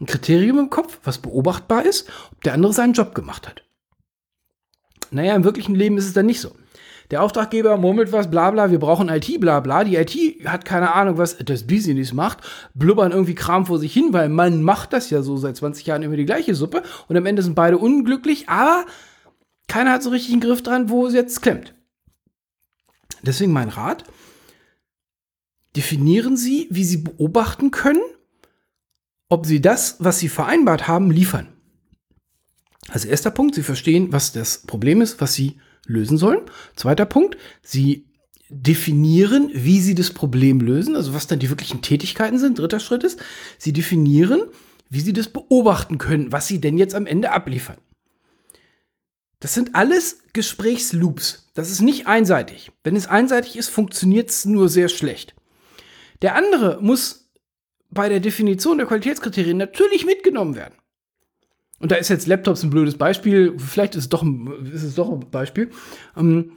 ein 0.00 0.06
Kriterium 0.06 0.58
im 0.58 0.70
Kopf, 0.70 0.98
was 1.04 1.18
beobachtbar 1.18 1.86
ist, 1.86 2.10
ob 2.32 2.42
der 2.42 2.52
andere 2.52 2.74
seinen 2.74 2.92
Job 2.92 3.14
gemacht 3.14 3.48
hat. 3.48 3.64
Naja, 5.14 5.34
im 5.34 5.44
wirklichen 5.44 5.74
Leben 5.74 5.96
ist 5.96 6.06
es 6.06 6.12
dann 6.12 6.26
nicht 6.26 6.40
so. 6.40 6.52
Der 7.10 7.22
Auftraggeber 7.22 7.76
murmelt 7.76 8.12
was, 8.12 8.30
bla 8.30 8.50
bla, 8.50 8.70
wir 8.70 8.78
brauchen 8.78 9.08
IT, 9.08 9.38
bla 9.38 9.60
bla. 9.60 9.84
Die 9.84 9.96
IT 9.96 10.44
hat 10.46 10.64
keine 10.64 10.94
Ahnung, 10.94 11.18
was 11.18 11.36
das 11.38 11.66
Business 11.66 12.12
macht, 12.12 12.38
blubbern 12.74 13.12
irgendwie 13.12 13.34
Kram 13.34 13.66
vor 13.66 13.78
sich 13.78 13.92
hin, 13.92 14.12
weil 14.12 14.28
man 14.28 14.62
macht 14.62 14.92
das 14.92 15.10
ja 15.10 15.22
so 15.22 15.36
seit 15.36 15.56
20 15.56 15.86
Jahren 15.86 16.02
immer 16.02 16.16
die 16.16 16.24
gleiche 16.24 16.54
Suppe 16.54 16.82
und 17.08 17.16
am 17.16 17.26
Ende 17.26 17.42
sind 17.42 17.54
beide 17.54 17.78
unglücklich, 17.78 18.48
aber 18.48 18.86
keiner 19.68 19.92
hat 19.92 20.02
so 20.02 20.10
richtig 20.10 20.32
einen 20.32 20.40
Griff 20.40 20.62
dran, 20.62 20.88
wo 20.88 21.06
es 21.06 21.14
jetzt 21.14 21.42
klemmt. 21.42 21.74
Deswegen 23.22 23.52
mein 23.52 23.68
Rat, 23.68 24.04
definieren 25.76 26.36
Sie, 26.36 26.68
wie 26.70 26.84
Sie 26.84 26.98
beobachten 26.98 27.70
können, 27.70 28.02
ob 29.28 29.46
Sie 29.46 29.60
das, 29.60 29.96
was 29.98 30.18
Sie 30.18 30.28
vereinbart 30.28 30.88
haben, 30.88 31.10
liefern. 31.10 31.53
Also 32.90 33.08
erster 33.08 33.30
Punkt, 33.30 33.54
Sie 33.54 33.62
verstehen, 33.62 34.12
was 34.12 34.32
das 34.32 34.58
Problem 34.58 35.00
ist, 35.00 35.20
was 35.20 35.34
Sie 35.34 35.58
lösen 35.86 36.18
sollen. 36.18 36.40
Zweiter 36.76 37.06
Punkt, 37.06 37.36
Sie 37.62 38.06
definieren, 38.48 39.50
wie 39.54 39.80
Sie 39.80 39.94
das 39.94 40.10
Problem 40.10 40.60
lösen, 40.60 40.96
also 40.96 41.14
was 41.14 41.26
dann 41.26 41.38
die 41.38 41.50
wirklichen 41.50 41.82
Tätigkeiten 41.82 42.38
sind. 42.38 42.58
Dritter 42.58 42.80
Schritt 42.80 43.04
ist, 43.04 43.20
Sie 43.58 43.72
definieren, 43.72 44.42
wie 44.90 45.00
Sie 45.00 45.12
das 45.12 45.28
beobachten 45.28 45.98
können, 45.98 46.30
was 46.30 46.46
Sie 46.46 46.60
denn 46.60 46.78
jetzt 46.78 46.94
am 46.94 47.06
Ende 47.06 47.32
abliefern. 47.32 47.78
Das 49.40 49.54
sind 49.54 49.74
alles 49.74 50.18
Gesprächsloops. 50.32 51.50
Das 51.54 51.70
ist 51.70 51.80
nicht 51.80 52.06
einseitig. 52.06 52.70
Wenn 52.82 52.96
es 52.96 53.06
einseitig 53.06 53.56
ist, 53.56 53.68
funktioniert 53.68 54.30
es 54.30 54.44
nur 54.44 54.68
sehr 54.68 54.88
schlecht. 54.88 55.34
Der 56.22 56.34
andere 56.34 56.78
muss 56.80 57.30
bei 57.90 58.08
der 58.08 58.20
Definition 58.20 58.78
der 58.78 58.86
Qualitätskriterien 58.86 59.56
natürlich 59.56 60.06
mitgenommen 60.06 60.54
werden 60.54 60.74
und 61.80 61.90
da 61.90 61.96
ist 61.96 62.08
jetzt 62.08 62.26
Laptops 62.26 62.62
ein 62.62 62.70
blödes 62.70 62.96
Beispiel, 62.96 63.54
vielleicht 63.58 63.94
ist 63.94 64.04
es 64.04 64.08
doch 64.08 64.22
ein, 64.22 64.70
ist 64.72 64.82
es 64.82 64.94
doch 64.94 65.10
ein 65.10 65.30
Beispiel. 65.30 65.70
Ähm, 66.16 66.52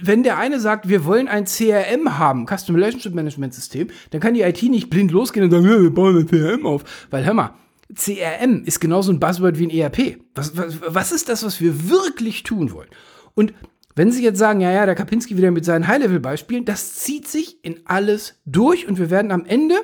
wenn 0.00 0.22
der 0.22 0.38
eine 0.38 0.60
sagt, 0.60 0.88
wir 0.88 1.04
wollen 1.04 1.28
ein 1.28 1.44
CRM 1.44 2.18
haben, 2.18 2.46
Custom 2.46 2.76
Relationship 2.76 3.14
Management 3.14 3.54
System, 3.54 3.88
dann 4.10 4.20
kann 4.20 4.34
die 4.34 4.42
IT 4.42 4.62
nicht 4.62 4.88
blind 4.88 5.10
losgehen 5.10 5.44
und 5.44 5.50
sagen, 5.50 5.64
wir 5.64 5.90
bauen 5.90 6.16
ein 6.16 6.26
CRM 6.26 6.64
auf. 6.64 6.84
Weil 7.10 7.26
hör 7.26 7.34
mal, 7.34 7.54
CRM 7.94 8.62
ist 8.64 8.80
genauso 8.80 9.12
ein 9.12 9.20
Buzzword 9.20 9.58
wie 9.58 9.66
ein 9.66 9.70
ERP. 9.70 10.20
Was, 10.34 10.56
was, 10.56 10.78
was 10.86 11.12
ist 11.12 11.28
das, 11.28 11.44
was 11.44 11.60
wir 11.60 11.90
wirklich 11.90 12.44
tun 12.44 12.72
wollen? 12.72 12.88
Und 13.34 13.52
wenn 13.96 14.12
Sie 14.12 14.22
jetzt 14.22 14.38
sagen, 14.38 14.60
ja, 14.60 14.70
ja, 14.70 14.86
der 14.86 14.94
Kapinski 14.94 15.36
wieder 15.36 15.50
mit 15.50 15.64
seinen 15.64 15.88
High-Level-Beispielen, 15.88 16.64
das 16.64 16.94
zieht 16.94 17.26
sich 17.26 17.64
in 17.64 17.80
alles 17.84 18.40
durch 18.46 18.88
und 18.88 18.98
wir 18.98 19.10
werden 19.10 19.32
am 19.32 19.44
Ende 19.44 19.74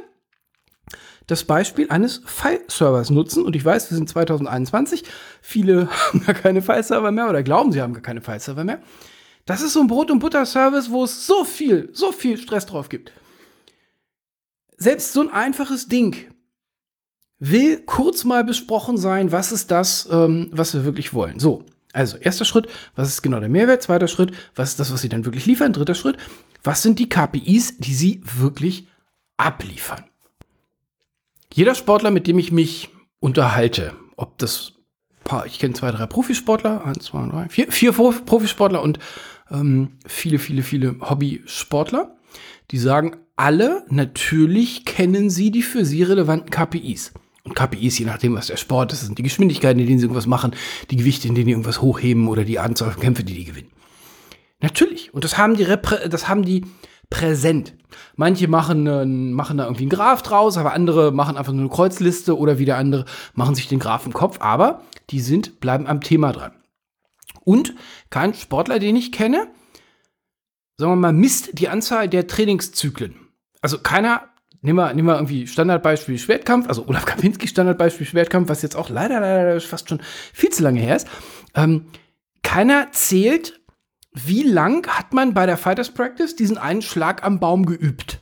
das 1.26 1.44
Beispiel 1.44 1.90
eines 1.90 2.22
File-Servers 2.24 3.10
nutzen. 3.10 3.44
Und 3.44 3.56
ich 3.56 3.64
weiß, 3.64 3.90
wir 3.90 3.96
sind 3.96 4.08
2021. 4.08 5.04
Viele 5.42 5.88
haben 5.90 6.24
gar 6.24 6.34
keine 6.34 6.62
File-Server 6.62 7.10
mehr 7.10 7.28
oder 7.28 7.42
glauben, 7.42 7.72
sie 7.72 7.82
haben 7.82 7.94
gar 7.94 8.02
keine 8.02 8.20
File-Server 8.20 8.64
mehr. 8.64 8.80
Das 9.44 9.62
ist 9.62 9.74
so 9.74 9.80
ein 9.80 9.86
Brot- 9.86 10.10
und 10.10 10.18
Butter-Service, 10.18 10.90
wo 10.90 11.04
es 11.04 11.26
so 11.26 11.44
viel, 11.44 11.90
so 11.92 12.12
viel 12.12 12.36
Stress 12.38 12.66
drauf 12.66 12.88
gibt. 12.88 13.12
selbst 14.76 15.12
so 15.12 15.20
ein 15.20 15.30
einfaches 15.30 15.88
Ding 15.88 16.16
will 17.38 17.80
kurz 17.84 18.24
mal 18.24 18.44
besprochen 18.44 18.96
sein, 18.96 19.30
was 19.32 19.52
ist 19.52 19.70
das, 19.70 20.08
ähm, 20.10 20.48
was 20.52 20.74
wir 20.74 20.84
wirklich 20.84 21.14
wollen. 21.14 21.38
So, 21.38 21.64
also 21.92 22.16
erster 22.16 22.44
Schritt, 22.44 22.68
was 22.94 23.08
ist 23.08 23.22
genau 23.22 23.40
der 23.40 23.48
Mehrwert? 23.48 23.82
Zweiter 23.82 24.08
Schritt, 24.08 24.32
was 24.54 24.70
ist 24.70 24.80
das, 24.80 24.92
was 24.92 25.00
Sie 25.02 25.08
dann 25.08 25.24
wirklich 25.24 25.46
liefern? 25.46 25.72
Dritter 25.72 25.94
Schritt, 25.94 26.16
was 26.62 26.82
sind 26.82 26.98
die 26.98 27.08
KPIs, 27.08 27.78
die 27.78 27.94
Sie 27.94 28.20
wirklich 28.24 28.88
abliefern? 29.36 30.04
Jeder 31.56 31.74
Sportler, 31.74 32.10
mit 32.10 32.26
dem 32.26 32.38
ich 32.38 32.52
mich 32.52 32.90
unterhalte, 33.18 33.94
ob 34.16 34.36
das 34.36 34.74
paar, 35.24 35.46
ich 35.46 35.58
kenne 35.58 35.72
zwei, 35.72 35.90
drei 35.90 36.04
Profisportler, 36.04 36.84
eins, 36.84 37.06
zwei, 37.06 37.26
drei, 37.26 37.48
vier, 37.48 37.72
vier 37.72 37.92
Profisportler 37.92 38.82
und 38.82 38.98
ähm, 39.50 39.92
viele, 40.06 40.38
viele, 40.38 40.62
viele 40.62 40.96
Hobbysportler, 41.00 42.14
die 42.70 42.76
sagen 42.76 43.16
alle, 43.36 43.86
natürlich 43.88 44.84
kennen 44.84 45.30
sie 45.30 45.50
die 45.50 45.62
für 45.62 45.86
sie 45.86 46.02
relevanten 46.02 46.50
KPIs. 46.50 47.14
Und 47.44 47.54
KPIs, 47.54 48.00
je 48.00 48.04
nachdem, 48.04 48.34
was 48.34 48.48
der 48.48 48.58
Sport 48.58 48.92
ist, 48.92 49.06
sind 49.06 49.16
die 49.16 49.22
Geschwindigkeiten, 49.22 49.80
in 49.80 49.86
denen 49.86 49.98
sie 49.98 50.04
irgendwas 50.04 50.26
machen, 50.26 50.54
die 50.90 50.96
Gewichte, 50.96 51.26
in 51.26 51.34
denen 51.34 51.46
die 51.46 51.52
irgendwas 51.52 51.80
hochheben 51.80 52.28
oder 52.28 52.44
die 52.44 52.58
Anzahl 52.58 52.90
von 52.90 53.00
Kämpfen, 53.00 53.24
die 53.24 53.32
die 53.32 53.44
gewinnen. 53.46 53.70
Natürlich. 54.60 55.14
Und 55.14 55.24
das 55.24 55.38
haben 55.38 55.56
die, 55.56 55.62
Reprä 55.62 56.10
das 56.10 56.28
haben 56.28 56.44
die 56.44 56.66
präsent. 57.10 57.74
Manche 58.16 58.48
machen, 58.48 58.86
äh, 58.86 59.04
machen 59.06 59.58
da 59.58 59.64
irgendwie 59.64 59.84
einen 59.84 59.90
Graph 59.90 60.22
draus, 60.22 60.56
aber 60.56 60.72
andere 60.72 61.12
machen 61.12 61.36
einfach 61.36 61.52
nur 61.52 61.62
eine 61.62 61.70
Kreuzliste 61.70 62.36
oder 62.36 62.58
wieder 62.58 62.76
andere 62.76 63.04
machen 63.34 63.54
sich 63.54 63.68
den 63.68 63.78
Graph 63.78 64.06
im 64.06 64.12
Kopf, 64.12 64.40
aber 64.40 64.82
die 65.10 65.20
sind, 65.20 65.60
bleiben 65.60 65.86
am 65.86 66.00
Thema 66.00 66.32
dran. 66.32 66.52
Und 67.44 67.74
kein 68.10 68.34
Sportler, 68.34 68.78
den 68.78 68.96
ich 68.96 69.12
kenne, 69.12 69.48
sagen 70.78 70.92
wir 70.92 70.96
mal, 70.96 71.12
misst 71.12 71.58
die 71.58 71.68
Anzahl 71.68 72.08
der 72.08 72.26
Trainingszyklen. 72.26 73.14
Also 73.62 73.78
keiner, 73.78 74.28
nehmen 74.62 74.78
wir, 74.78 74.92
nehmen 74.92 75.08
wir 75.08 75.14
irgendwie 75.14 75.46
Standardbeispiel 75.46 76.18
Schwertkampf, 76.18 76.68
also 76.68 76.86
Olaf 76.88 77.06
Kapinski 77.06 77.48
Standardbeispiel 77.48 78.06
Schwertkampf, 78.06 78.48
was 78.48 78.62
jetzt 78.62 78.76
auch 78.76 78.90
leider, 78.90 79.20
leider 79.20 79.60
fast 79.60 79.88
schon 79.88 80.02
viel 80.32 80.50
zu 80.50 80.62
lange 80.62 80.80
her 80.80 80.96
ist. 80.96 81.08
Ähm, 81.54 81.86
keiner 82.42 82.92
zählt, 82.92 83.60
wie 84.24 84.42
lang 84.42 84.86
hat 84.88 85.12
man 85.12 85.34
bei 85.34 85.44
der 85.46 85.58
Fighters 85.58 85.90
Practice 85.90 86.36
diesen 86.36 86.56
einen 86.56 86.82
Schlag 86.82 87.22
am 87.22 87.38
Baum 87.38 87.66
geübt. 87.66 88.20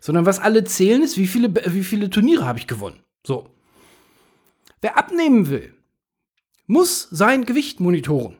Sondern 0.00 0.26
was 0.26 0.40
alle 0.40 0.64
zählen 0.64 1.02
ist, 1.02 1.16
wie 1.16 1.26
viele, 1.26 1.52
wie 1.72 1.84
viele 1.84 2.10
Turniere 2.10 2.44
habe 2.44 2.58
ich 2.58 2.66
gewonnen. 2.66 3.00
So. 3.24 3.48
Wer 4.80 4.98
abnehmen 4.98 5.48
will, 5.48 5.74
muss 6.66 7.08
sein 7.10 7.44
Gewicht 7.44 7.80
monitoren. 7.80 8.38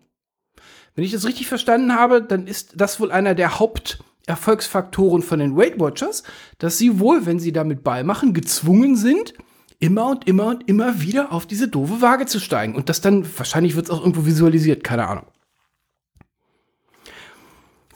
Wenn 0.95 1.05
ich 1.05 1.13
das 1.13 1.27
richtig 1.27 1.47
verstanden 1.47 1.95
habe, 1.95 2.23
dann 2.23 2.47
ist 2.47 2.73
das 2.77 2.99
wohl 2.99 3.13
einer 3.13 3.35
der 3.35 3.59
Haupterfolgsfaktoren 3.59 5.23
von 5.23 5.39
den 5.39 5.57
Weight 5.57 5.79
Watchers, 5.79 6.25
dass 6.59 6.79
sie 6.79 6.99
wohl, 6.99 7.27
wenn 7.27 7.39
sie 7.39 7.53
damit 7.53 7.85
beimachen, 7.85 8.33
gezwungen 8.33 8.97
sind, 8.97 9.35
immer 9.79 10.09
und 10.09 10.27
immer 10.27 10.47
und 10.47 10.69
immer 10.69 11.01
wieder 11.01 11.33
auf 11.33 11.47
diese 11.47 11.69
doofe 11.69 12.01
Waage 12.01 12.27
zu 12.27 12.41
steigen. 12.41 12.75
Und 12.75 12.89
das 12.89 13.01
dann, 13.01 13.27
wahrscheinlich 13.37 13.77
wird 13.77 13.87
es 13.87 13.91
auch 13.91 14.01
irgendwo 14.01 14.25
visualisiert, 14.27 14.83
keine 14.83 15.07
Ahnung. 15.07 15.27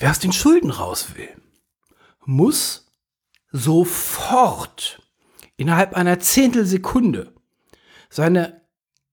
Wer 0.01 0.11
aus 0.11 0.19
den 0.19 0.33
Schulden 0.33 0.71
raus 0.71 1.09
will, 1.15 1.29
muss 2.25 2.91
sofort 3.53 5.03
innerhalb 5.59 5.95
einer 5.95 6.19
Zehntelsekunde 6.19 7.35
seine 8.09 8.63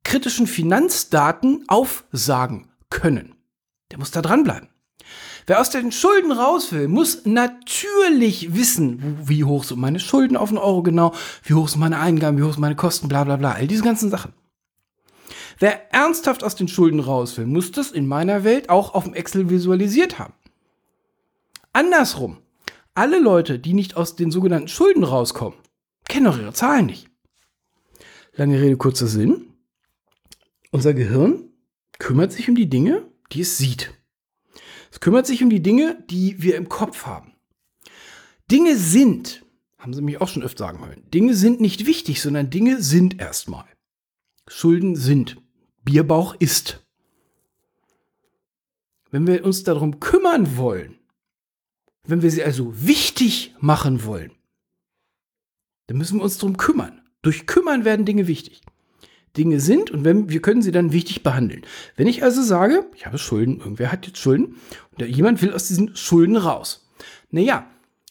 kritischen 0.05 0.47
Finanzdaten 0.47 1.65
aufsagen 1.67 2.71
können. 2.89 3.35
Der 3.91 3.99
muss 3.99 4.11
da 4.11 4.21
dranbleiben. 4.21 4.69
Wer 5.45 5.59
aus 5.59 5.69
den 5.69 5.91
Schulden 5.91 6.31
raus 6.31 6.71
will, 6.71 6.87
muss 6.87 7.25
natürlich 7.25 8.55
wissen, 8.55 9.17
wie 9.27 9.43
hoch 9.43 9.65
sind 9.65 9.79
meine 9.79 9.99
Schulden 9.99 10.37
auf 10.37 10.49
einen 10.49 10.57
Euro 10.57 10.83
genau, 10.83 11.13
wie 11.43 11.53
hoch 11.53 11.67
sind 11.67 11.81
meine 11.81 11.99
Eingaben, 11.99 12.37
wie 12.37 12.43
hoch 12.43 12.53
sind 12.53 12.61
meine 12.61 12.75
Kosten, 12.77 13.09
bla 13.09 13.25
bla 13.25 13.35
bla, 13.35 13.51
all 13.51 13.67
diese 13.67 13.83
ganzen 13.83 14.09
Sachen. 14.09 14.33
Wer 15.59 15.93
ernsthaft 15.93 16.45
aus 16.45 16.55
den 16.55 16.69
Schulden 16.69 17.01
raus 17.01 17.37
will, 17.37 17.45
muss 17.45 17.71
das 17.71 17.91
in 17.91 18.07
meiner 18.07 18.45
Welt 18.45 18.69
auch 18.69 18.93
auf 18.93 19.03
dem 19.03 19.13
Excel 19.13 19.49
visualisiert 19.49 20.17
haben. 20.17 20.33
Andersrum, 21.77 22.39
alle 22.95 23.19
Leute, 23.19 23.59
die 23.59 23.73
nicht 23.73 23.97
aus 23.97 24.15
den 24.15 24.31
sogenannten 24.31 24.67
Schulden 24.67 25.03
rauskommen, 25.03 25.59
kennen 26.09 26.25
doch 26.25 26.39
ihre 26.39 26.51
Zahlen 26.51 26.87
nicht. 26.87 27.07
Lange 28.33 28.59
Rede, 28.59 28.77
kurzer 28.77 29.05
Sinn. 29.05 29.53
Unser 30.71 30.95
Gehirn 30.95 31.51
kümmert 31.99 32.31
sich 32.31 32.49
um 32.49 32.55
die 32.55 32.67
Dinge, 32.67 33.05
die 33.31 33.41
es 33.41 33.59
sieht. 33.59 33.93
Es 34.91 34.99
kümmert 35.01 35.27
sich 35.27 35.43
um 35.43 35.51
die 35.51 35.61
Dinge, 35.61 36.03
die 36.09 36.41
wir 36.41 36.55
im 36.55 36.67
Kopf 36.67 37.05
haben. 37.05 37.35
Dinge 38.49 38.75
sind, 38.75 39.45
haben 39.77 39.93
Sie 39.93 40.01
mich 40.01 40.19
auch 40.19 40.29
schon 40.29 40.41
öfter 40.41 40.65
sagen 40.65 40.83
hören, 40.83 41.07
Dinge 41.13 41.35
sind 41.35 41.61
nicht 41.61 41.85
wichtig, 41.85 42.23
sondern 42.23 42.49
Dinge 42.49 42.81
sind 42.81 43.21
erstmal. 43.21 43.65
Schulden 44.47 44.95
sind. 44.95 45.37
Bierbauch 45.83 46.33
ist. 46.39 46.83
Wenn 49.11 49.27
wir 49.27 49.45
uns 49.45 49.61
darum 49.61 49.99
kümmern 49.99 50.57
wollen, 50.57 50.96
wenn 52.07 52.21
wir 52.21 52.31
sie 52.31 52.43
also 52.43 52.73
wichtig 52.75 53.53
machen 53.59 54.03
wollen, 54.03 54.31
dann 55.87 55.97
müssen 55.97 56.17
wir 56.17 56.23
uns 56.23 56.37
darum 56.37 56.57
kümmern. 56.57 57.01
Durch 57.21 57.45
Kümmern 57.45 57.85
werden 57.85 58.05
Dinge 58.05 58.27
wichtig. 58.27 58.61
Dinge 59.35 59.59
sind 59.59 59.91
und 59.91 60.03
wenn, 60.03 60.29
wir 60.29 60.41
können 60.41 60.61
sie 60.61 60.71
dann 60.71 60.93
wichtig 60.93 61.23
behandeln. 61.23 61.61
Wenn 61.95 62.07
ich 62.07 62.23
also 62.23 62.41
sage, 62.41 62.85
ich 62.95 63.05
habe 63.05 63.17
Schulden, 63.17 63.59
irgendwer 63.59 63.91
hat 63.91 64.07
jetzt 64.07 64.17
Schulden 64.17 64.55
und 64.91 65.05
jemand 65.05 65.41
will 65.41 65.53
aus 65.53 65.67
diesen 65.67 65.95
Schulden 65.95 66.37
raus. 66.37 66.89
Naja, 67.29 67.67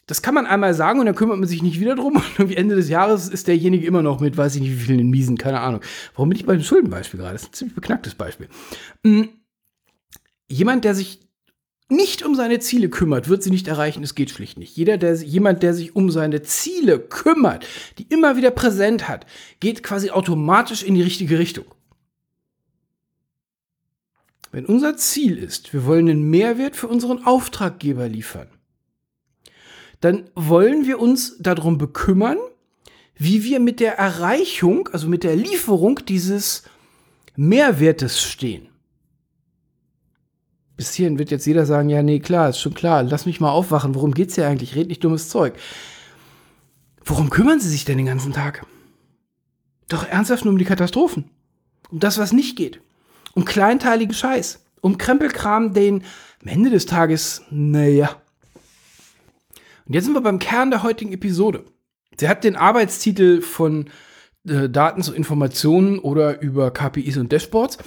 das 0.07 0.23
kann 0.23 0.35
man 0.35 0.47
einmal 0.47 0.73
sagen 0.73 1.01
und 1.01 1.07
dann 1.07 1.17
kümmert 1.17 1.39
man 1.39 1.49
sich 1.49 1.63
nicht 1.63 1.81
wieder 1.81 1.97
drum 1.97 2.17
und 2.17 2.25
irgendwie 2.39 2.57
Ende 2.57 2.77
des 2.77 2.89
Jahres 2.89 3.29
ist 3.29 3.49
derjenige 3.49 3.87
immer 3.87 4.03
noch 4.03 4.21
mit, 4.21 4.37
weiß 4.37 4.55
ich 4.55 4.63
nicht 4.63 4.73
wie 4.73 4.85
vielen 4.85 5.11
Miesen, 5.11 5.37
keine 5.37 5.61
Ahnung. 5.61 5.81
Warum 6.15 6.29
bin 6.29 6.39
ich 6.39 6.47
bei 6.47 6.55
dem 6.55 6.63
Schuldenbeispiel 6.63 7.19
gerade? 7.19 7.33
Das 7.33 7.43
ist 7.43 7.49
ein 7.49 7.55
ziemlich 7.55 7.75
beknacktes 7.75 8.15
Beispiel. 8.15 8.49
Hm. 9.05 9.29
Jemand, 10.49 10.85
der 10.85 10.95
sich 10.95 11.26
nicht 11.89 12.25
um 12.25 12.35
seine 12.35 12.59
Ziele 12.59 12.89
kümmert, 12.89 13.29
wird 13.29 13.43
sie 13.43 13.51
nicht 13.51 13.69
erreichen. 13.69 14.03
Es 14.03 14.15
geht 14.15 14.31
schlicht 14.31 14.59
nicht. 14.59 14.77
Jeder, 14.77 14.99
der, 14.99 15.15
jemand, 15.15 15.63
der 15.63 15.73
sich 15.73 15.95
um 15.95 16.11
seine 16.11 16.43
Ziele 16.43 16.99
kümmert, 16.99 17.67
die 17.99 18.07
immer 18.09 18.37
wieder 18.37 18.51
präsent 18.51 19.09
hat, 19.09 19.27
geht 19.61 19.83
quasi 19.83 20.11
automatisch 20.11 20.83
in 20.83 20.95
die 20.95 21.03
richtige 21.03 21.39
Richtung. 21.39 21.67
Wenn 24.51 24.67
unser 24.67 24.97
Ziel 24.97 25.39
ist, 25.39 25.73
wir 25.73 25.85
wollen 25.85 26.09
einen 26.09 26.31
Mehrwert 26.31 26.77
für 26.77 26.89
unseren 26.89 27.25
Auftraggeber 27.25 28.09
liefern, 28.09 28.49
dann 30.01 30.29
wollen 30.35 30.87
wir 30.87 30.99
uns 30.99 31.37
darum 31.39 31.79
bekümmern, 31.79 32.39
wie 33.15 33.45
wir 33.45 33.61
mit 33.61 33.81
der 33.81 33.97
Erreichung, 33.97 34.89
also 34.93 35.09
mit 35.09 35.25
der 35.25 35.37
Lieferung 35.37 36.01
dieses 36.07 36.65
Mehrwertes 37.37 38.21
stehen 38.21 38.69
bis 40.77 40.93
hierhin 40.93 41.19
wird 41.19 41.31
jetzt 41.31 41.47
jeder 41.47 41.67
sagen, 41.67 41.89
ja, 41.89 42.03
nee, 42.03 42.21
klar, 42.21 42.51
ist 42.51 42.61
schon 42.61 42.75
klar, 42.75 43.03
lass 43.03 43.27
mich 43.27 43.41
mal 43.41 43.51
aufwachen, 43.51 43.95
worum 43.95 44.13
geht's 44.13 44.35
hier 44.35 44.47
eigentlich? 44.47 44.77
Red 44.77 44.89
nicht 44.89 45.03
dummes 45.03 45.29
Zeug. 45.29 45.55
Worum 47.05 47.31
kümmern 47.31 47.61
Sie 47.61 47.69
sich 47.69 47.85
denn 47.85 47.99
den 47.99 48.07
ganzen 48.07 48.33
Tag? 48.33 48.67
Doch 49.89 50.07
ernsthaft 50.07 50.45
nur 50.45 50.53
um 50.53 50.59
die 50.59 50.65
Katastrophen. 50.65 51.31
Um 51.91 52.01
das, 52.01 52.19
was 52.19 52.33
nicht 52.33 52.57
geht. 52.57 52.81
Um 53.35 53.45
kleinteiligen 53.45 54.15
Scheiß. 54.15 54.65
Um 54.81 54.99
Krempelkram, 54.99 55.73
den 55.73 56.03
am 56.43 56.49
Ende 56.49 56.71
des 56.71 56.87
Tages, 56.87 57.43
naja. 57.51 58.21
Und 59.87 59.95
jetzt 59.95 60.05
sind 60.05 60.15
wir 60.15 60.21
beim 60.21 60.41
Kern 60.41 60.71
der 60.71 60.83
heutigen 60.83 61.13
Episode. 61.13 61.65
Sie 62.19 62.29
hat 62.29 62.45
den 62.45 62.57
Arbeitstitel 62.57 63.41
von 63.41 63.89
äh, 64.49 64.69
Daten 64.69 65.03
zu 65.03 65.15
Informationen 65.15 65.99
oder 66.01 66.41
über 66.41 66.73
KPIs 66.73 67.19
und 67.19 67.31
Dashboards 67.31 67.79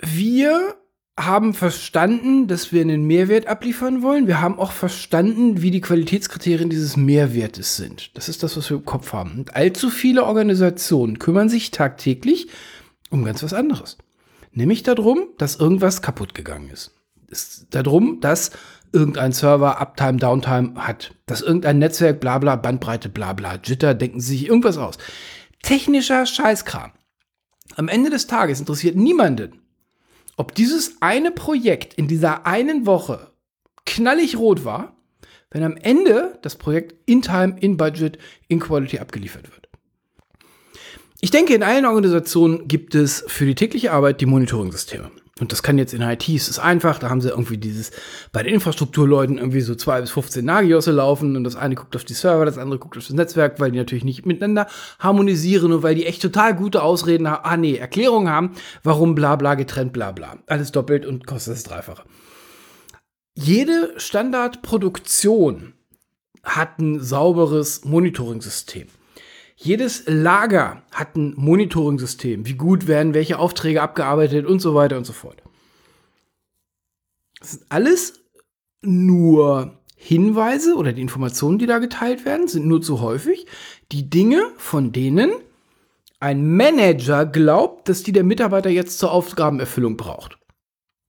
wir 0.00 0.76
haben 1.18 1.52
verstanden, 1.52 2.46
dass 2.46 2.72
wir 2.72 2.80
einen 2.80 3.04
Mehrwert 3.04 3.48
abliefern 3.48 4.02
wollen. 4.02 4.28
Wir 4.28 4.40
haben 4.40 4.58
auch 4.58 4.70
verstanden, 4.70 5.62
wie 5.62 5.72
die 5.72 5.80
Qualitätskriterien 5.80 6.70
dieses 6.70 6.96
Mehrwertes 6.96 7.76
sind. 7.76 8.16
Das 8.16 8.28
ist 8.28 8.42
das, 8.42 8.56
was 8.56 8.70
wir 8.70 8.76
im 8.76 8.84
Kopf 8.84 9.12
haben. 9.12 9.32
Und 9.38 9.56
allzu 9.56 9.90
viele 9.90 10.24
Organisationen 10.24 11.18
kümmern 11.18 11.48
sich 11.48 11.72
tagtäglich 11.72 12.48
um 13.10 13.24
ganz 13.24 13.42
was 13.42 13.52
anderes. 13.52 13.98
Nämlich 14.52 14.82
darum, 14.84 15.28
dass 15.38 15.56
irgendwas 15.56 16.02
kaputt 16.02 16.34
gegangen 16.34 16.70
ist. 16.70 16.92
Es 17.30 17.42
ist 17.42 17.74
darum, 17.74 18.20
dass 18.20 18.52
irgendein 18.92 19.32
Server 19.32 19.80
Uptime, 19.80 20.18
Downtime 20.18 20.74
hat. 20.76 21.14
Dass 21.26 21.42
irgendein 21.42 21.78
Netzwerk, 21.78 22.20
bla 22.20 22.38
bla, 22.38 22.56
Bandbreite, 22.56 23.08
bla 23.08 23.32
bla, 23.32 23.58
Jitter, 23.62 23.94
denken 23.94 24.20
sie 24.20 24.36
sich 24.36 24.48
irgendwas 24.48 24.78
aus. 24.78 24.98
Technischer 25.62 26.24
Scheißkram. 26.26 26.92
Am 27.76 27.88
Ende 27.88 28.10
des 28.10 28.26
Tages 28.26 28.60
interessiert 28.60 28.96
niemanden, 28.96 29.60
ob 30.38 30.54
dieses 30.54 30.96
eine 31.00 31.32
Projekt 31.32 31.94
in 31.94 32.08
dieser 32.08 32.46
einen 32.46 32.86
Woche 32.86 33.32
knallig 33.84 34.38
rot 34.38 34.64
war, 34.64 34.96
wenn 35.50 35.64
am 35.64 35.76
Ende 35.76 36.38
das 36.42 36.56
Projekt 36.56 36.94
in 37.06 37.22
Time, 37.22 37.56
in 37.60 37.76
Budget, 37.76 38.18
in 38.46 38.60
Quality 38.60 39.00
abgeliefert 39.00 39.50
wird. 39.50 39.68
Ich 41.20 41.32
denke, 41.32 41.54
in 41.54 41.64
allen 41.64 41.84
Organisationen 41.84 42.68
gibt 42.68 42.94
es 42.94 43.24
für 43.26 43.46
die 43.46 43.56
tägliche 43.56 43.92
Arbeit 43.92 44.20
die 44.20 44.26
Monitoring-Systeme. 44.26 45.10
Und 45.40 45.52
das 45.52 45.62
kann 45.62 45.78
jetzt 45.78 45.94
in 45.94 46.02
IT, 46.02 46.28
es 46.28 46.48
ist 46.48 46.58
einfach, 46.58 46.98
da 46.98 47.10
haben 47.10 47.20
sie 47.20 47.28
irgendwie 47.28 47.58
dieses, 47.58 47.90
bei 48.32 48.42
den 48.42 48.54
Infrastrukturleuten 48.54 49.38
irgendwie 49.38 49.60
so 49.60 49.74
zwei 49.74 50.00
bis 50.00 50.10
15 50.10 50.44
Nagiosse 50.44 50.90
laufen 50.90 51.36
und 51.36 51.44
das 51.44 51.56
eine 51.56 51.74
guckt 51.74 51.94
auf 51.96 52.04
die 52.04 52.14
Server, 52.14 52.44
das 52.44 52.58
andere 52.58 52.78
guckt 52.78 52.96
auf 52.96 53.06
das 53.06 53.14
Netzwerk, 53.14 53.60
weil 53.60 53.70
die 53.70 53.78
natürlich 53.78 54.04
nicht 54.04 54.26
miteinander 54.26 54.66
harmonisieren 54.98 55.72
und 55.72 55.82
weil 55.82 55.94
die 55.94 56.06
echt 56.06 56.22
total 56.22 56.54
gute 56.54 56.82
Ausreden 56.82 57.28
haben, 57.30 57.44
ah 57.44 57.56
nee, 57.56 57.76
Erklärungen 57.76 58.28
haben, 58.28 58.50
warum 58.82 59.14
bla 59.14 59.36
bla 59.36 59.54
getrennt 59.54 59.92
bla 59.92 60.12
bla. 60.12 60.38
Alles 60.46 60.72
doppelt 60.72 61.06
und 61.06 61.26
kostet 61.26 61.54
das 61.54 61.62
Dreifache. 61.62 62.02
Jede 63.34 63.94
Standardproduktion 63.96 65.74
hat 66.42 66.80
ein 66.80 67.00
sauberes 67.00 67.84
Monitoring-System. 67.84 68.88
Jedes 69.60 70.04
Lager 70.06 70.84
hat 70.92 71.16
ein 71.16 71.34
Monitoring-System. 71.36 72.46
Wie 72.46 72.54
gut 72.54 72.86
werden 72.86 73.12
welche 73.12 73.40
Aufträge 73.40 73.82
abgearbeitet 73.82 74.46
und 74.46 74.60
so 74.60 74.76
weiter 74.76 74.96
und 74.96 75.04
so 75.04 75.12
fort. 75.12 75.42
Das 77.40 77.50
sind 77.50 77.64
alles 77.68 78.22
nur 78.82 79.80
Hinweise 79.96 80.76
oder 80.76 80.92
die 80.92 81.02
Informationen, 81.02 81.58
die 81.58 81.66
da 81.66 81.80
geteilt 81.80 82.24
werden, 82.24 82.46
sind 82.46 82.66
nur 82.66 82.80
zu 82.80 83.00
häufig 83.00 83.46
die 83.90 84.08
Dinge, 84.08 84.52
von 84.58 84.92
denen 84.92 85.32
ein 86.20 86.56
Manager 86.56 87.26
glaubt, 87.26 87.88
dass 87.88 88.04
die 88.04 88.12
der 88.12 88.22
Mitarbeiter 88.22 88.70
jetzt 88.70 89.00
zur 89.00 89.10
Aufgabenerfüllung 89.10 89.96
braucht. 89.96 90.38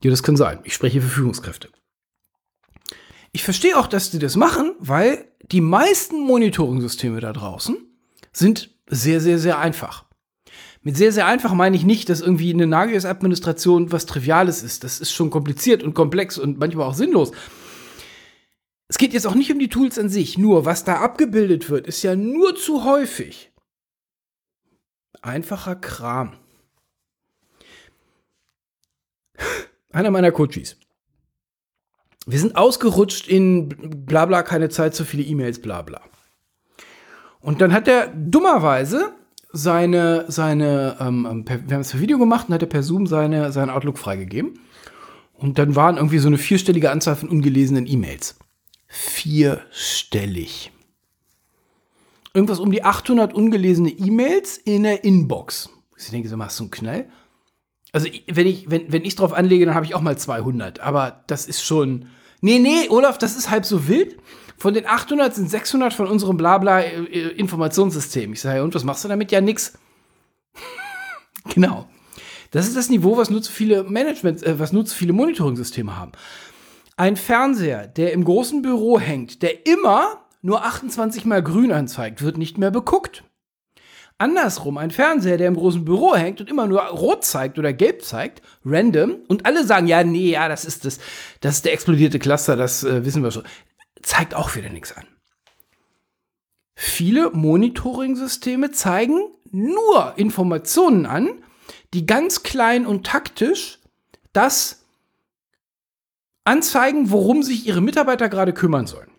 Ja, 0.03 0.09
das 0.09 0.23
kann 0.23 0.37
sein. 0.37 0.59
Ich 0.63 0.73
spreche 0.73 1.01
für 1.01 1.07
Führungskräfte. 1.07 1.69
Ich 3.31 3.43
verstehe 3.43 3.77
auch, 3.77 3.85
dass 3.85 4.09
die 4.09 4.17
das 4.17 4.35
machen, 4.35 4.73
weil 4.79 5.27
die 5.51 5.61
meisten 5.61 6.19
Monitoring-Systeme 6.21 7.19
da 7.19 7.31
draußen 7.31 7.77
sind 8.31 8.71
sehr, 8.87 9.21
sehr, 9.21 9.39
sehr 9.39 9.59
einfach. 9.59 10.05
Mit 10.81 10.95
sehr, 10.95 11.11
sehr 11.11 11.27
einfach 11.27 11.53
meine 11.53 11.75
ich 11.75 11.83
nicht, 11.83 12.09
dass 12.09 12.21
irgendwie 12.21 12.53
eine 12.53 12.65
Nagios-Administration 12.65 13.91
was 13.91 14.05
Triviales 14.05 14.63
ist. 14.63 14.83
Das 14.83 14.99
ist 14.99 15.11
schon 15.11 15.29
kompliziert 15.29 15.83
und 15.83 15.93
komplex 15.93 16.37
und 16.37 16.57
manchmal 16.57 16.87
auch 16.87 16.93
sinnlos. 16.93 17.31
Es 18.87 18.97
geht 18.97 19.13
jetzt 19.13 19.27
auch 19.27 19.35
nicht 19.35 19.51
um 19.51 19.59
die 19.59 19.69
Tools 19.69 19.99
an 19.99 20.09
sich, 20.09 20.37
nur 20.37 20.65
was 20.65 20.83
da 20.83 21.01
abgebildet 21.01 21.69
wird, 21.69 21.85
ist 21.85 22.01
ja 22.01 22.15
nur 22.15 22.55
zu 22.55 22.85
häufig 22.85 23.51
einfacher 25.21 25.75
Kram. 25.75 26.37
Einer 29.91 30.11
meiner 30.11 30.31
Coaches. 30.31 30.77
Wir 32.25 32.39
sind 32.39 32.55
ausgerutscht 32.55 33.27
in 33.27 34.05
Blabla, 34.05 34.43
keine 34.43 34.69
Zeit, 34.69 34.95
so 34.95 35.03
viele 35.03 35.23
E-Mails, 35.23 35.61
Blabla. 35.61 36.01
Und 37.41 37.61
dann 37.61 37.73
hat 37.73 37.87
er 37.87 38.07
dummerweise 38.07 39.13
seine, 39.51 40.25
seine, 40.27 40.97
ähm, 40.99 41.27
ähm 41.29 41.45
per, 41.45 41.67
wir 41.67 41.75
haben 41.75 41.81
es 41.81 41.91
per 41.91 42.01
Video 42.01 42.19
gemacht 42.19 42.47
und 42.47 42.55
hat 42.55 42.61
er 42.61 42.69
per 42.69 42.83
Zoom 42.83 43.07
seine, 43.07 43.51
seinen 43.51 43.69
Outlook 43.69 43.97
freigegeben. 43.97 44.59
Und 45.33 45.57
dann 45.57 45.75
waren 45.75 45.97
irgendwie 45.97 46.19
so 46.19 46.27
eine 46.27 46.37
vierstellige 46.37 46.91
Anzahl 46.91 47.15
von 47.15 47.29
ungelesenen 47.29 47.87
E-Mails. 47.87 48.37
Vierstellig. 48.87 50.71
Irgendwas 52.33 52.59
um 52.59 52.71
die 52.71 52.83
800 52.83 53.33
ungelesene 53.33 53.89
E-Mails 53.89 54.57
in 54.57 54.83
der 54.83 55.03
Inbox. 55.03 55.69
Ich 55.97 56.09
denke, 56.09 56.29
so 56.29 56.37
machst 56.37 56.59
du 56.59 56.65
einen 56.65 56.71
Knall. 56.71 57.09
Also, 57.91 58.07
wenn 58.27 58.47
ich, 58.47 58.69
wenn, 58.69 58.91
wenn 58.91 59.03
ich 59.03 59.15
drauf 59.15 59.33
anlege, 59.33 59.65
dann 59.65 59.75
habe 59.75 59.85
ich 59.85 59.95
auch 59.95 60.01
mal 60.01 60.17
200. 60.17 60.79
Aber 60.79 61.23
das 61.27 61.47
ist 61.47 61.63
schon. 61.63 62.07
Nee, 62.41 62.59
nee, 62.59 62.87
Olaf, 62.89 63.17
das 63.17 63.35
ist 63.35 63.49
halb 63.49 63.65
so 63.65 63.87
wild. 63.87 64.17
Von 64.59 64.73
den 64.73 64.85
800 64.85 65.33
sind 65.33 65.49
600 65.49 65.93
von 65.93 66.07
unserem 66.07 66.35
Blabla-Informationssystem. 66.35 68.33
Ich 68.33 68.41
sage, 68.41 68.61
und 68.61 68.75
was 68.75 68.83
machst 68.83 69.05
du 69.05 69.07
damit? 69.07 69.31
Ja, 69.31 69.39
nix. 69.39 69.77
genau. 71.55 71.87
Das 72.51 72.67
ist 72.67 72.75
das 72.75 72.89
Niveau, 72.89 73.15
was 73.15 73.29
nur 73.29 73.41
zu 73.41 73.53
viele 73.53 73.83
Management, 73.83 74.43
äh, 74.43 74.59
was 74.59 74.73
nur 74.73 74.85
zu 74.85 74.95
viele 74.95 75.13
Monitoring-Systeme 75.13 75.97
haben. 75.97 76.11
Ein 76.97 77.15
Fernseher, 77.15 77.87
der 77.87 78.11
im 78.11 78.25
großen 78.25 78.61
Büro 78.61 78.99
hängt, 78.99 79.41
der 79.43 79.65
immer 79.65 80.25
nur 80.41 80.65
28 80.65 81.23
mal 81.23 81.41
grün 81.41 81.71
anzeigt, 81.71 82.21
wird 82.21 82.37
nicht 82.37 82.57
mehr 82.57 82.71
beguckt. 82.71 83.23
Andersrum, 84.17 84.77
ein 84.77 84.91
Fernseher, 84.91 85.37
der 85.37 85.47
im 85.47 85.55
großen 85.55 85.85
Büro 85.85 86.13
hängt 86.13 86.41
und 86.41 86.49
immer 86.49 86.67
nur 86.67 86.81
rot 86.81 87.23
zeigt 87.23 87.57
oder 87.57 87.71
gelb 87.71 88.03
zeigt, 88.03 88.41
random, 88.65 89.15
und 89.29 89.45
alle 89.45 89.63
sagen, 89.63 89.87
ja, 89.87 90.03
nee, 90.03 90.31
ja, 90.31 90.49
das 90.49 90.65
ist 90.65 90.83
das, 90.83 90.99
das 91.39 91.55
ist 91.55 91.65
der 91.65 91.71
explodierte 91.71 92.19
Cluster, 92.19 92.57
das 92.57 92.83
äh, 92.83 93.05
wissen 93.05 93.23
wir 93.23 93.31
schon 93.31 93.45
zeigt 94.01 94.33
auch 94.33 94.55
wieder 94.55 94.69
nichts 94.69 94.95
an. 94.95 95.05
Viele 96.75 97.31
Monitoring-Systeme 97.31 98.71
zeigen 98.71 99.19
nur 99.51 100.17
Informationen 100.17 101.05
an, 101.05 101.43
die 101.93 102.05
ganz 102.05 102.43
klein 102.43 102.85
und 102.85 103.05
taktisch 103.05 103.79
das 104.31 104.85
anzeigen, 106.45 107.11
worum 107.11 107.43
sich 107.43 107.67
ihre 107.67 107.81
Mitarbeiter 107.81 108.29
gerade 108.29 108.53
kümmern 108.53 108.87
sollen. 108.87 109.11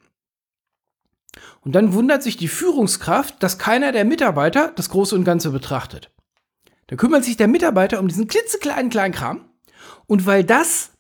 Und 1.61 1.73
dann 1.73 1.93
wundert 1.93 2.23
sich 2.23 2.37
die 2.37 2.49
Führungskraft, 2.49 3.43
dass 3.43 3.59
keiner 3.59 3.93
der 3.93 4.05
Mitarbeiter 4.05 4.73
das 4.75 4.89
Große 4.89 5.15
und 5.15 5.25
Ganze 5.25 5.51
betrachtet. 5.51 6.11
Dann 6.87 6.99
kümmert 6.99 7.25
sich 7.25 7.37
der 7.37 7.49
Mitarbeiter 7.49 8.01
um 8.01 8.09
diesen 8.09 8.27
klitzekleinen 8.27 8.91
kleinen 8.91 9.15
Kram. 9.15 9.49
Und 10.07 10.27
weil 10.27 10.43
das 10.43 10.93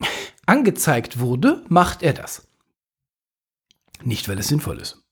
angezeigt 0.46 1.20
wurde, 1.20 1.64
macht 1.68 2.02
er 2.02 2.12
das. 2.12 2.48
Nicht, 4.04 4.28
weil 4.28 4.38
es 4.38 4.48
sinnvoll 4.48 4.78
ist. 4.78 5.02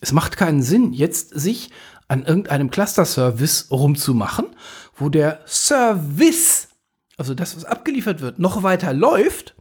Es 0.00 0.12
macht 0.12 0.36
keinen 0.36 0.62
Sinn, 0.62 0.92
jetzt 0.92 1.30
sich 1.30 1.70
an 2.08 2.24
irgendeinem 2.24 2.70
Cluster-Service 2.70 3.68
rumzumachen, 3.70 4.46
wo 4.94 5.08
der 5.08 5.40
Service, 5.46 6.68
also 7.16 7.34
das, 7.34 7.56
was 7.56 7.64
abgeliefert 7.64 8.20
wird, 8.20 8.38
noch 8.38 8.62
weiter 8.62 8.92
läuft. 8.92 9.54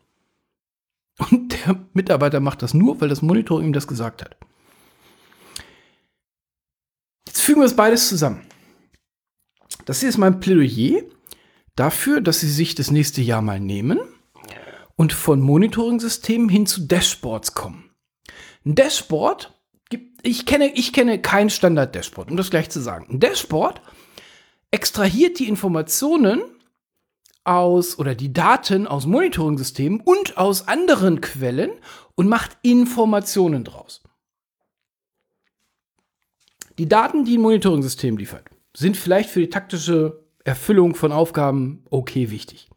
Und 1.18 1.54
der 1.54 1.86
Mitarbeiter 1.94 2.42
macht 2.42 2.62
das 2.62 2.74
nur, 2.74 3.00
weil 3.00 3.10
das 3.10 3.22
Monitoring 3.22 3.68
ihm 3.68 3.74
das 3.74 3.88
gesagt 3.88 4.22
hat. 4.22 4.36
Jetzt 7.26 7.42
fügen 7.42 7.62
wir 7.62 7.66
es 7.66 7.76
beides 7.76 8.10
zusammen. 8.10 8.46
Das 9.86 10.02
hier 10.02 10.10
ist 10.10 10.18
mein 10.18 10.40
Plädoyer 10.40 11.04
dafür, 11.76 12.22
dass 12.22 12.42
Sie 12.42 12.50
sich 12.50 12.76
das 12.76 12.92
nächste 12.92 13.22
Jahr 13.22 13.42
mal 13.42 13.60
nehmen 13.60 14.00
und 14.96 15.14
von 15.14 15.40
Monitoring-Systemen 15.42 16.50
hin 16.50 16.66
zu 16.66 16.82
Dashboards 16.82 17.54
kommen. 17.54 17.92
Ein 18.66 18.76
Dashboard 18.76 19.54
gibt, 19.90 20.26
ich 20.28 20.46
kenne, 20.46 20.74
ich 20.74 20.92
kenne 20.92 21.22
kein 21.22 21.50
Standard-Dashboard, 21.50 22.32
um 22.32 22.38
das 22.38 22.50
gleich 22.50 22.70
zu 22.70 22.82
sagen. 22.82 23.08
Ein 23.10 23.20
Dashboard 23.20 23.82
extrahiert 24.72 25.40
die 25.40 25.48
Informationen 25.48 26.42
aus 27.44 28.00
oder 28.00 28.16
die 28.16 28.34
Daten 28.34 28.88
aus 28.88 29.06
Monitoring-Systemen 29.06 30.02
und 30.02 30.38
aus 30.38 30.68
anderen 30.68 31.22
Quellen 31.22 31.72
und 32.16 32.28
macht 32.28 32.58
Informationen 32.64 33.64
draus. 33.64 34.02
Die 36.80 36.90
Daten, 36.90 37.24
die 37.24 37.38
ein 37.38 37.42
Monitoring-System 37.42 38.18
liefert, 38.18 38.50
sind 38.76 38.98
vielleicht 38.98 39.30
für 39.30 39.40
die 39.40 39.50
taktische 39.50 40.26
Erfüllung 40.44 40.96
von 40.96 41.12
Aufgaben 41.12 41.86
okay 41.90 42.32
wichtig. 42.32 42.68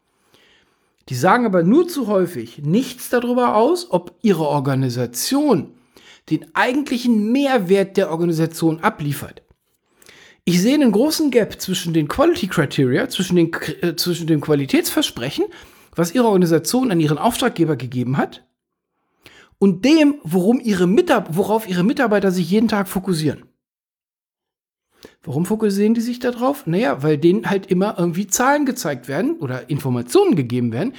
Die 1.09 1.15
sagen 1.15 1.45
aber 1.45 1.63
nur 1.63 1.87
zu 1.87 2.07
häufig 2.07 2.59
nichts 2.59 3.09
darüber 3.09 3.55
aus, 3.55 3.89
ob 3.89 4.15
ihre 4.21 4.47
Organisation 4.47 5.73
den 6.29 6.53
eigentlichen 6.55 7.31
Mehrwert 7.31 7.97
der 7.97 8.11
Organisation 8.11 8.79
abliefert. 8.79 9.41
Ich 10.45 10.61
sehe 10.61 10.73
einen 10.73 10.91
großen 10.91 11.31
Gap 11.31 11.61
zwischen 11.61 11.93
den 11.93 12.07
Quality 12.07 12.47
Criteria, 12.47 13.07
zwischen, 13.09 13.35
den, 13.35 13.53
äh, 13.81 13.95
zwischen 13.95 14.27
dem 14.27 14.41
Qualitätsversprechen, 14.41 15.45
was 15.95 16.13
Ihre 16.13 16.27
Organisation 16.27 16.91
an 16.91 16.99
Ihren 16.99 17.17
Auftraggeber 17.17 17.75
gegeben 17.75 18.17
hat, 18.17 18.43
und 19.59 19.83
dem, 19.83 20.15
worum 20.23 20.59
ihre 20.61 20.87
worauf 20.87 21.67
Ihre 21.67 21.83
Mitarbeiter 21.83 22.31
sich 22.31 22.49
jeden 22.49 22.69
Tag 22.69 22.87
fokussieren. 22.87 23.43
Warum 25.21 25.45
fokussieren 25.45 25.93
die 25.93 26.01
sich 26.01 26.19
darauf? 26.19 26.65
Naja, 26.65 27.03
weil 27.03 27.17
denen 27.17 27.49
halt 27.49 27.67
immer 27.67 27.95
irgendwie 27.97 28.27
Zahlen 28.27 28.65
gezeigt 28.65 29.07
werden 29.07 29.37
oder 29.39 29.69
Informationen 29.69 30.35
gegeben 30.35 30.71
werden, 30.71 30.93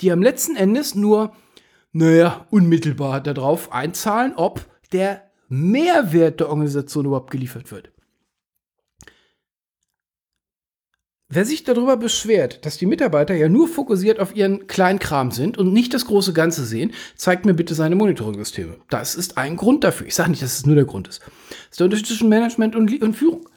die 0.00 0.10
am 0.10 0.22
letzten 0.22 0.56
Endes 0.56 0.94
nur 0.94 1.32
naja, 1.92 2.46
unmittelbar 2.50 3.20
darauf 3.20 3.72
einzahlen, 3.72 4.34
ob 4.36 4.66
der 4.92 5.22
Mehrwert 5.48 6.40
der 6.40 6.48
Organisation 6.48 7.06
überhaupt 7.06 7.30
geliefert 7.30 7.72
wird. 7.72 7.90
Wer 11.32 11.44
sich 11.44 11.62
darüber 11.62 11.96
beschwert, 11.96 12.66
dass 12.66 12.76
die 12.76 12.86
Mitarbeiter 12.86 13.34
ja 13.36 13.48
nur 13.48 13.68
fokussiert 13.68 14.18
auf 14.18 14.34
ihren 14.34 14.66
Kleinkram 14.66 15.30
sind 15.30 15.58
und 15.58 15.72
nicht 15.72 15.94
das 15.94 16.06
große 16.06 16.32
Ganze 16.32 16.64
sehen, 16.64 16.92
zeigt 17.14 17.46
mir 17.46 17.54
bitte 17.54 17.74
seine 17.74 17.94
Monitoring-Systeme. 17.94 18.78
Das 18.88 19.14
ist 19.14 19.38
ein 19.38 19.54
Grund 19.54 19.84
dafür. 19.84 20.08
Ich 20.08 20.16
sage 20.16 20.30
nicht, 20.30 20.42
dass 20.42 20.58
es 20.58 20.66
nur 20.66 20.74
der 20.74 20.86
Grund 20.86 21.06
ist. 21.06 21.20
Das 21.20 21.70
ist 21.70 21.78
der 21.80 21.84
Unterschied 21.84 22.08
zwischen 22.08 22.28
Management 22.28 22.74
und, 22.74 23.00
und 23.00 23.14
Führung. 23.14 23.48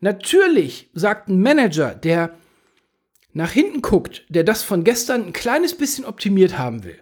Natürlich 0.00 0.90
sagt 0.92 1.28
ein 1.30 1.40
Manager, 1.40 1.94
der 1.94 2.36
nach 3.32 3.52
hinten 3.52 3.80
guckt, 3.80 4.26
der 4.28 4.44
das 4.44 4.62
von 4.62 4.84
gestern 4.84 5.24
ein 5.24 5.32
kleines 5.32 5.74
bisschen 5.74 6.04
optimiert 6.04 6.58
haben 6.58 6.84
will, 6.84 7.00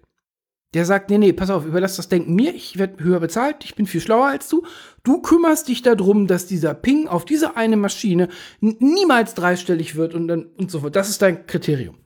der 0.75 0.87
sagt, 0.87 1.11
nee, 1.11 1.19
nee, 1.19 1.33
pass 1.33 1.51
auf, 1.51 1.67
überlass 1.67 1.97
das 1.97 2.09
Denken 2.09 2.35
mir, 2.35 2.55
ich 2.55 2.79
werde 2.79 3.05
höher 3.05 3.21
bezahlt, 3.21 3.65
ich 3.65 3.75
bin 3.75 3.87
viel 3.87 4.01
schlauer 4.01 4.27
als 4.27 4.49
du. 4.49 4.65
Du 5.03 5.21
kümmerst 5.21 5.69
dich 5.69 5.83
darum, 5.83 6.27
dass 6.27 6.47
dieser 6.47 6.75
Ping 6.75 7.09
auf 7.09 7.25
diese 7.25 7.57
eine 7.57 7.77
Maschine 7.77 8.29
niemals 8.61 9.35
dreistellig 9.35 9.97
wird 9.97 10.15
und 10.15 10.29
dann 10.29 10.47
und 10.57 10.71
so 10.71 10.81
fort. 10.81 10.97
Das 10.97 11.11
ist 11.11 11.21
dein 11.21 11.47
Kriterium. 11.47 11.99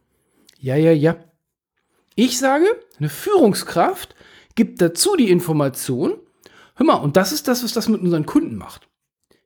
Ja, 0.59 0.77
ja, 0.77 0.93
ja. 0.93 1.17
Ich 2.17 2.39
sage, 2.39 2.65
eine 2.99 3.09
Führungskraft 3.09 4.15
gibt 4.55 4.81
dazu 4.81 5.17
die 5.17 5.31
Information. 5.31 6.15
Hör 6.75 6.87
mal, 6.87 6.95
und 6.95 7.17
das 7.17 7.33
ist 7.33 7.47
das, 7.47 7.63
was 7.63 7.73
das 7.73 7.89
mit 7.89 8.01
unseren 8.01 8.27
Kunden 8.27 8.57
macht. 8.57 8.89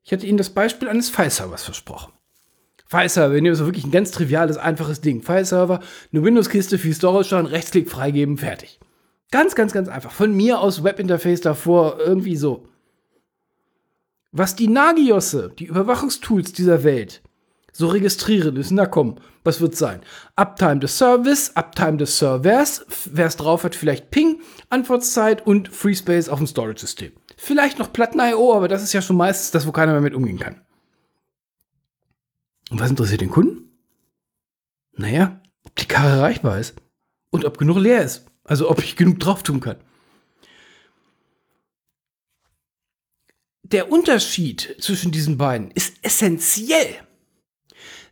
Ich 0.02 0.12
hatte 0.12 0.26
Ihnen 0.26 0.38
das 0.38 0.50
Beispiel 0.50 0.88
eines 0.88 1.10
File-Servers 1.10 1.64
versprochen. 1.64 2.12
File-Server, 2.86 3.34
wir 3.34 3.42
nehmen 3.42 3.54
so 3.54 3.66
wirklich 3.66 3.84
ein 3.84 3.92
ganz 3.92 4.10
triviales, 4.10 4.56
einfaches 4.56 5.00
Ding. 5.00 5.22
File-Server, 5.22 5.80
eine 6.12 6.24
Windows-Kiste, 6.24 6.78
viel 6.78 6.94
Storage 6.94 7.50
Rechtsklick 7.50 7.90
freigeben, 7.90 8.38
fertig. 8.38 8.80
Ganz, 9.30 9.54
ganz, 9.54 9.72
ganz 9.72 9.88
einfach. 9.88 10.10
Von 10.10 10.34
mir 10.34 10.60
aus 10.60 10.82
Webinterface 10.82 11.40
davor, 11.40 11.98
irgendwie 11.98 12.36
so. 12.36 12.66
Was 14.32 14.56
die 14.56 14.68
Nagiosse, 14.68 15.52
die 15.58 15.66
Überwachungstools 15.66 16.52
dieser 16.52 16.84
Welt, 16.84 17.22
so 17.72 17.88
registrieren 17.88 18.56
ist, 18.56 18.70
na 18.70 18.86
komm, 18.86 19.16
was 19.44 19.60
wird 19.60 19.76
sein? 19.76 20.02
Uptime 20.36 20.80
des 20.80 20.98
Service, 20.98 21.56
Uptime 21.56 21.96
des 21.96 22.18
Servers, 22.18 22.84
wer 23.06 23.26
es 23.26 23.36
drauf 23.36 23.64
hat, 23.64 23.74
vielleicht 23.74 24.10
Ping, 24.10 24.40
Antwortzeit 24.68 25.46
und 25.46 25.68
FreeSpace 25.68 26.28
auf 26.28 26.38
dem 26.38 26.46
Storage-System. 26.46 27.12
Vielleicht 27.36 27.78
noch 27.78 27.92
Platten-IO, 27.92 28.54
aber 28.54 28.68
das 28.68 28.82
ist 28.82 28.92
ja 28.92 29.02
schon 29.02 29.16
meistens 29.16 29.50
das, 29.52 29.66
wo 29.66 29.72
keiner 29.72 29.92
mehr 29.92 30.00
mit 30.00 30.14
umgehen 30.14 30.38
kann. 30.38 30.60
Und 32.70 32.80
was 32.80 32.90
interessiert 32.90 33.20
den 33.20 33.30
Kunden? 33.30 33.70
Naja, 34.92 35.40
ob 35.64 35.74
die 35.76 35.86
Karre 35.86 36.16
erreichbar 36.18 36.58
ist 36.58 36.74
und 37.30 37.44
ob 37.44 37.58
genug 37.58 37.78
leer 37.78 38.04
ist. 38.04 38.29
Also 38.44 38.70
ob 38.70 38.82
ich 38.82 38.96
genug 38.96 39.20
drauf 39.20 39.42
tun 39.42 39.60
kann. 39.60 39.76
Der 43.62 43.92
Unterschied 43.92 44.76
zwischen 44.80 45.12
diesen 45.12 45.38
beiden 45.38 45.70
ist 45.70 45.98
essentiell. 46.02 46.96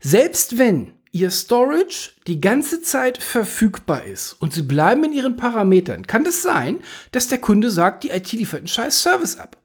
Selbst 0.01 0.59
wenn 0.59 0.95
Ihr 1.11 1.31
Storage 1.31 2.11
die 2.27 2.41
ganze 2.41 2.83
Zeit 2.83 3.19
verfügbar 3.19 4.05
ist 4.05 4.35
und 4.35 4.53
Sie 4.53 4.63
bleiben 4.63 5.03
in 5.05 5.13
Ihren 5.13 5.37
Parametern, 5.37 6.07
kann 6.07 6.25
es 6.27 6.43
das 6.43 6.43
sein, 6.43 6.79
dass 7.11 7.27
der 7.29 7.39
Kunde 7.39 7.71
sagt, 7.71 8.05
die 8.05 8.11
IT 8.11 8.31
liefert 8.33 8.61
einen 8.61 8.69
scheiß 8.69 9.03
Service 9.03 9.37
ab. 9.37 9.57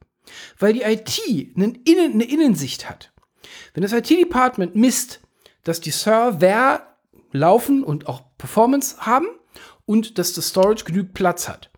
Weil 0.58 0.72
die 0.72 0.82
IT 0.82 1.20
einen 1.54 1.76
Innen, 1.84 2.14
eine 2.14 2.24
Innensicht 2.24 2.88
hat. 2.88 3.12
Wenn 3.74 3.82
das 3.82 3.92
IT-Department 3.92 4.74
misst, 4.74 5.20
dass 5.62 5.80
die 5.80 5.90
Server 5.90 6.96
laufen 7.30 7.84
und 7.84 8.08
auch 8.08 8.22
Performance 8.36 8.96
haben 8.98 9.26
und 9.86 10.18
dass 10.18 10.32
das 10.32 10.48
Storage 10.48 10.84
genügend 10.84 11.14
Platz 11.14 11.48
hat, 11.48 11.70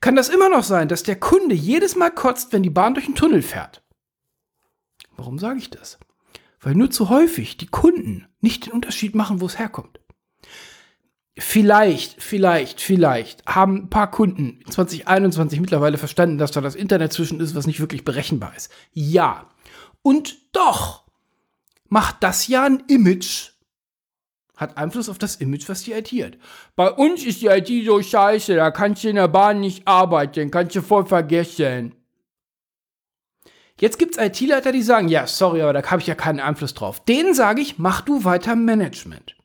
kann 0.00 0.16
das 0.16 0.28
immer 0.28 0.48
noch 0.48 0.64
sein, 0.64 0.88
dass 0.88 1.02
der 1.02 1.16
Kunde 1.16 1.54
jedes 1.54 1.96
Mal 1.96 2.10
kotzt, 2.10 2.52
wenn 2.52 2.62
die 2.62 2.70
Bahn 2.70 2.94
durch 2.94 3.06
den 3.06 3.14
Tunnel 3.14 3.42
fährt. 3.42 3.82
Warum 5.16 5.38
sage 5.38 5.58
ich 5.58 5.70
das? 5.70 5.98
weil 6.64 6.74
nur 6.74 6.90
zu 6.90 7.10
häufig 7.10 7.56
die 7.58 7.66
Kunden 7.66 8.26
nicht 8.40 8.66
den 8.66 8.72
Unterschied 8.72 9.14
machen, 9.14 9.40
wo 9.40 9.46
es 9.46 9.58
herkommt. 9.58 10.00
Vielleicht, 11.36 12.22
vielleicht, 12.22 12.80
vielleicht 12.80 13.44
haben 13.46 13.76
ein 13.76 13.90
paar 13.90 14.10
Kunden 14.10 14.60
in 14.64 14.70
2021 14.70 15.60
mittlerweile 15.60 15.98
verstanden, 15.98 16.38
dass 16.38 16.52
da 16.52 16.60
das 16.60 16.74
Internet 16.74 17.12
zwischen 17.12 17.40
ist, 17.40 17.54
was 17.54 17.66
nicht 17.66 17.80
wirklich 17.80 18.04
berechenbar 18.04 18.54
ist. 18.56 18.70
Ja. 18.92 19.48
Und 20.02 20.38
doch 20.52 21.04
macht 21.88 22.22
das 22.22 22.46
ja 22.46 22.64
ein 22.64 22.84
Image, 22.88 23.50
hat 24.56 24.76
Einfluss 24.76 25.08
auf 25.08 25.18
das 25.18 25.36
Image, 25.36 25.68
was 25.68 25.82
die 25.82 25.92
IT 25.92 26.10
hat. 26.12 26.38
Bei 26.76 26.90
uns 26.90 27.24
ist 27.24 27.42
die 27.42 27.46
IT 27.46 27.68
so 27.86 28.00
scheiße, 28.00 28.54
da 28.54 28.70
kannst 28.70 29.04
du 29.04 29.08
in 29.08 29.16
der 29.16 29.28
Bahn 29.28 29.60
nicht 29.60 29.86
arbeiten, 29.86 30.50
kannst 30.50 30.76
du 30.76 30.82
voll 30.82 31.06
vergessen. 31.06 31.94
Jetzt 33.80 33.98
gibt 33.98 34.16
es 34.16 34.24
IT-Leiter, 34.24 34.70
die 34.70 34.82
sagen, 34.82 35.08
ja, 35.08 35.26
sorry, 35.26 35.62
aber 35.62 35.72
da 35.72 35.90
habe 35.90 36.00
ich 36.00 36.06
ja 36.06 36.14
keinen 36.14 36.38
Einfluss 36.38 36.74
drauf. 36.74 37.04
Denen 37.04 37.34
sage 37.34 37.60
ich, 37.60 37.78
mach 37.78 38.02
du 38.02 38.24
weiter 38.24 38.54
Management. 38.54 39.36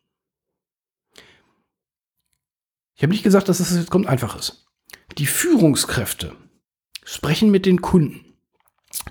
Ich 2.95 3.03
habe 3.03 3.11
nicht 3.11 3.23
gesagt, 3.23 3.49
dass 3.49 3.59
es 3.59 3.69
das 3.69 3.77
jetzt 3.77 3.91
kommt 3.91 4.07
einfach 4.07 4.37
ist. 4.37 4.67
Die 5.17 5.25
Führungskräfte 5.25 6.35
sprechen 7.03 7.49
mit 7.49 7.65
den 7.65 7.81
Kunden. 7.81 8.25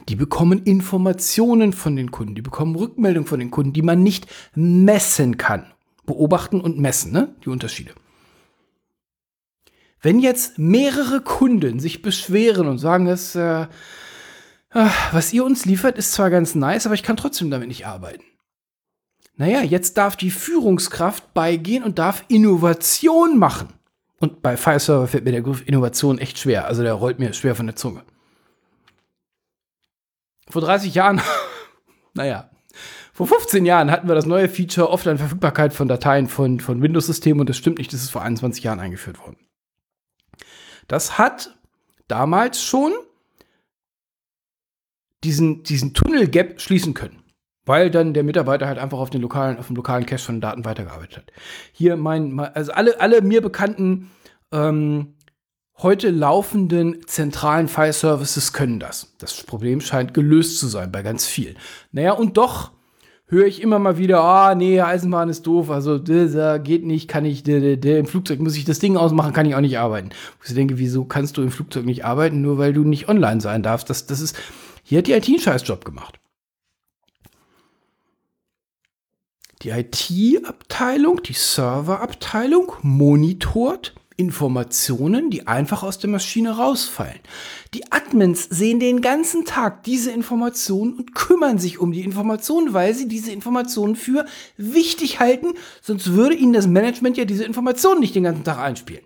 Die 0.08 0.16
bekommen 0.16 0.62
Informationen 0.64 1.72
von 1.72 1.96
den 1.96 2.10
Kunden, 2.10 2.34
die 2.34 2.42
bekommen 2.42 2.76
Rückmeldungen 2.76 3.26
von 3.26 3.40
den 3.40 3.50
Kunden, 3.50 3.72
die 3.72 3.82
man 3.82 4.02
nicht 4.02 4.26
messen 4.54 5.36
kann. 5.36 5.72
Beobachten 6.08 6.60
und 6.60 6.78
messen, 6.78 7.12
ne? 7.12 7.36
Die 7.44 7.50
Unterschiede. 7.50 7.92
Wenn 10.00 10.18
jetzt 10.18 10.58
mehrere 10.58 11.20
Kunden 11.20 11.78
sich 11.78 12.02
beschweren 12.02 12.66
und 12.66 12.78
sagen, 12.78 13.04
dass 13.04 13.34
äh, 13.34 13.66
ach, 14.70 15.12
was 15.12 15.32
ihr 15.32 15.44
uns 15.44 15.64
liefert, 15.64 15.98
ist 15.98 16.12
zwar 16.12 16.30
ganz 16.30 16.54
nice, 16.54 16.86
aber 16.86 16.94
ich 16.94 17.02
kann 17.02 17.16
trotzdem 17.16 17.50
damit 17.50 17.68
nicht 17.68 17.86
arbeiten. 17.86 18.24
Naja, 19.36 19.62
jetzt 19.62 19.96
darf 19.98 20.16
die 20.16 20.32
Führungskraft 20.32 21.32
beigehen 21.32 21.84
und 21.84 21.98
darf 21.98 22.24
Innovation 22.28 23.38
machen. 23.38 23.68
Und 24.18 24.42
bei 24.42 24.56
Fireserver 24.56 25.06
fällt 25.06 25.24
mir 25.24 25.30
der 25.30 25.42
Begriff 25.42 25.66
Innovation 25.66 26.18
echt 26.18 26.38
schwer. 26.38 26.66
Also 26.66 26.82
der 26.82 26.94
rollt 26.94 27.20
mir 27.20 27.32
schwer 27.32 27.54
von 27.54 27.66
der 27.66 27.76
Zunge. 27.76 28.02
Vor 30.48 30.62
30 30.62 30.94
Jahren, 30.94 31.20
naja, 32.14 32.47
vor 33.18 33.26
15 33.26 33.66
Jahren 33.66 33.90
hatten 33.90 34.06
wir 34.06 34.14
das 34.14 34.26
neue 34.26 34.48
Feature 34.48 34.90
Offline-Verfügbarkeit 34.90 35.72
von 35.72 35.88
Dateien 35.88 36.28
von, 36.28 36.60
von 36.60 36.80
Windows-Systemen 36.80 37.40
und 37.40 37.48
das 37.48 37.56
stimmt 37.56 37.78
nicht, 37.78 37.92
das 37.92 38.04
ist 38.04 38.10
vor 38.10 38.22
21 38.22 38.62
Jahren 38.62 38.78
eingeführt 38.78 39.18
worden. 39.18 39.36
Das 40.86 41.18
hat 41.18 41.58
damals 42.06 42.62
schon 42.62 42.92
diesen, 45.24 45.64
diesen 45.64 45.94
Tunnel-Gap 45.94 46.60
schließen 46.60 46.94
können. 46.94 47.24
Weil 47.64 47.90
dann 47.90 48.14
der 48.14 48.22
Mitarbeiter 48.22 48.68
halt 48.68 48.78
einfach 48.78 48.98
auf 48.98 49.10
den 49.10 49.20
lokalen, 49.20 49.58
auf 49.58 49.66
dem 49.66 49.74
lokalen 49.74 50.06
Cache 50.06 50.24
von 50.24 50.36
den 50.36 50.40
Daten 50.40 50.64
weitergearbeitet 50.64 51.16
hat. 51.16 51.32
Hier 51.72 51.96
mein, 51.96 52.38
also 52.38 52.70
alle, 52.70 53.00
alle 53.00 53.20
mir 53.20 53.42
bekannten 53.42 54.12
ähm, 54.52 55.16
heute 55.78 56.10
laufenden 56.10 57.04
zentralen 57.08 57.66
File-Services 57.66 58.52
können 58.52 58.78
das. 58.78 59.12
Das 59.18 59.42
Problem 59.42 59.80
scheint 59.80 60.14
gelöst 60.14 60.60
zu 60.60 60.68
sein 60.68 60.92
bei 60.92 61.02
ganz 61.02 61.26
vielen. 61.26 61.58
Naja, 61.90 62.12
und 62.12 62.36
doch 62.36 62.77
höre 63.28 63.46
ich 63.46 63.62
immer 63.62 63.78
mal 63.78 63.98
wieder, 63.98 64.20
ah, 64.22 64.54
nee, 64.54 64.80
Eisenbahn 64.80 65.28
ist 65.28 65.46
doof, 65.46 65.70
also 65.70 66.00
geht 66.00 66.84
nicht, 66.84 67.08
kann 67.08 67.24
ich, 67.24 67.46
im 67.46 68.06
Flugzeug 68.06 68.40
muss 68.40 68.56
ich 68.56 68.64
das 68.64 68.78
Ding 68.78 68.96
ausmachen, 68.96 69.32
kann 69.32 69.46
ich 69.46 69.54
auch 69.54 69.60
nicht 69.60 69.78
arbeiten. 69.78 70.10
Ich 70.44 70.54
denke, 70.54 70.78
wieso 70.78 71.04
kannst 71.04 71.36
du 71.36 71.42
im 71.42 71.50
Flugzeug 71.50 71.84
nicht 71.84 72.04
arbeiten, 72.04 72.40
nur 72.40 72.58
weil 72.58 72.72
du 72.72 72.84
nicht 72.84 73.08
online 73.08 73.40
sein 73.40 73.62
darfst? 73.62 73.90
Das, 73.90 74.06
das 74.06 74.20
ist, 74.20 74.36
hier 74.82 74.98
hat 74.98 75.06
die 75.06 75.12
IT 75.12 75.28
einen 75.28 75.38
Scheißjob 75.38 75.84
gemacht. 75.84 76.18
Die 79.62 79.70
IT-Abteilung, 79.70 81.22
die 81.22 81.34
Serverabteilung 81.34 82.72
monitort 82.82 83.94
Informationen, 84.18 85.30
die 85.30 85.46
einfach 85.46 85.84
aus 85.84 86.00
der 86.00 86.10
Maschine 86.10 86.56
rausfallen. 86.56 87.20
Die 87.72 87.92
Admins 87.92 88.48
sehen 88.50 88.80
den 88.80 89.00
ganzen 89.00 89.44
Tag 89.44 89.84
diese 89.84 90.10
Informationen 90.10 90.94
und 90.94 91.14
kümmern 91.14 91.58
sich 91.58 91.78
um 91.78 91.92
die 91.92 92.02
Informationen, 92.02 92.74
weil 92.74 92.94
sie 92.94 93.06
diese 93.06 93.30
Informationen 93.30 93.94
für 93.94 94.26
wichtig 94.56 95.20
halten, 95.20 95.54
sonst 95.80 96.12
würde 96.12 96.34
ihnen 96.34 96.52
das 96.52 96.66
Management 96.66 97.16
ja 97.16 97.24
diese 97.24 97.44
Informationen 97.44 98.00
nicht 98.00 98.16
den 98.16 98.24
ganzen 98.24 98.42
Tag 98.42 98.58
einspielen. 98.58 99.04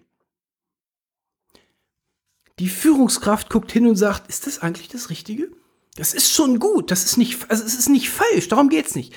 Die 2.59 2.69
Führungskraft 2.69 3.51
guckt 3.51 3.71
hin 3.71 3.87
und 3.87 3.97
sagt, 3.97 4.31
ist 4.31 4.47
das 4.47 4.61
eigentlich 4.61 4.89
das 4.89 5.11
Richtige? 5.11 5.51
Das 5.97 6.15
ist 6.15 6.33
schon 6.33 6.59
gut. 6.59 6.91
Das 6.91 7.05
ist 7.05 7.19
nicht, 7.19 7.51
also 7.51 7.63
es 7.63 7.75
ist 7.75 7.91
nicht 7.91 8.09
falsch. 8.09 8.49
Darum 8.49 8.71
geht's 8.71 8.95
nicht. 8.95 9.13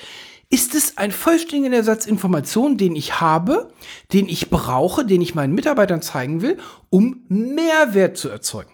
Ist 0.48 0.74
es 0.74 0.96
ein 0.96 1.10
vollständiger 1.10 1.82
Satz 1.82 2.06
Informationen, 2.06 2.76
den 2.76 2.94
ich 2.94 3.20
habe, 3.20 3.72
den 4.12 4.28
ich 4.28 4.48
brauche, 4.48 5.04
den 5.04 5.20
ich 5.20 5.34
meinen 5.34 5.54
Mitarbeitern 5.54 6.02
zeigen 6.02 6.40
will, 6.40 6.58
um 6.88 7.24
Mehrwert 7.28 8.16
zu 8.16 8.28
erzeugen? 8.28 8.70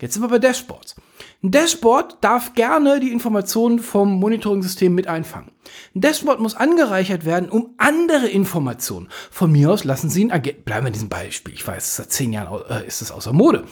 Jetzt 0.00 0.14
sind 0.14 0.22
wir 0.22 0.28
bei 0.28 0.38
Dashboards. 0.38 0.94
Ein 1.42 1.50
Dashboard 1.50 2.18
darf 2.22 2.54
gerne 2.54 3.00
die 3.00 3.10
Informationen 3.10 3.80
vom 3.80 4.18
Monitoring-System 4.18 4.94
mit 4.94 5.08
einfangen. 5.08 5.50
Ein 5.94 6.00
Dashboard 6.00 6.40
muss 6.40 6.54
angereichert 6.54 7.24
werden 7.24 7.50
um 7.50 7.74
andere 7.76 8.28
Informationen. 8.28 9.08
Von 9.30 9.52
mir 9.52 9.70
aus 9.70 9.84
lassen 9.84 10.08
Sie 10.08 10.22
ihn, 10.22 10.28
bleiben 10.28 10.84
wir 10.84 10.88
in 10.88 10.92
diesem 10.92 11.08
Beispiel. 11.08 11.52
Ich 11.52 11.66
weiß, 11.66 11.96
seit 11.96 12.12
zehn 12.12 12.32
Jahren 12.32 12.62
äh, 12.70 12.86
ist 12.86 13.02
es 13.02 13.10
außer 13.10 13.32
Mode. 13.32 13.64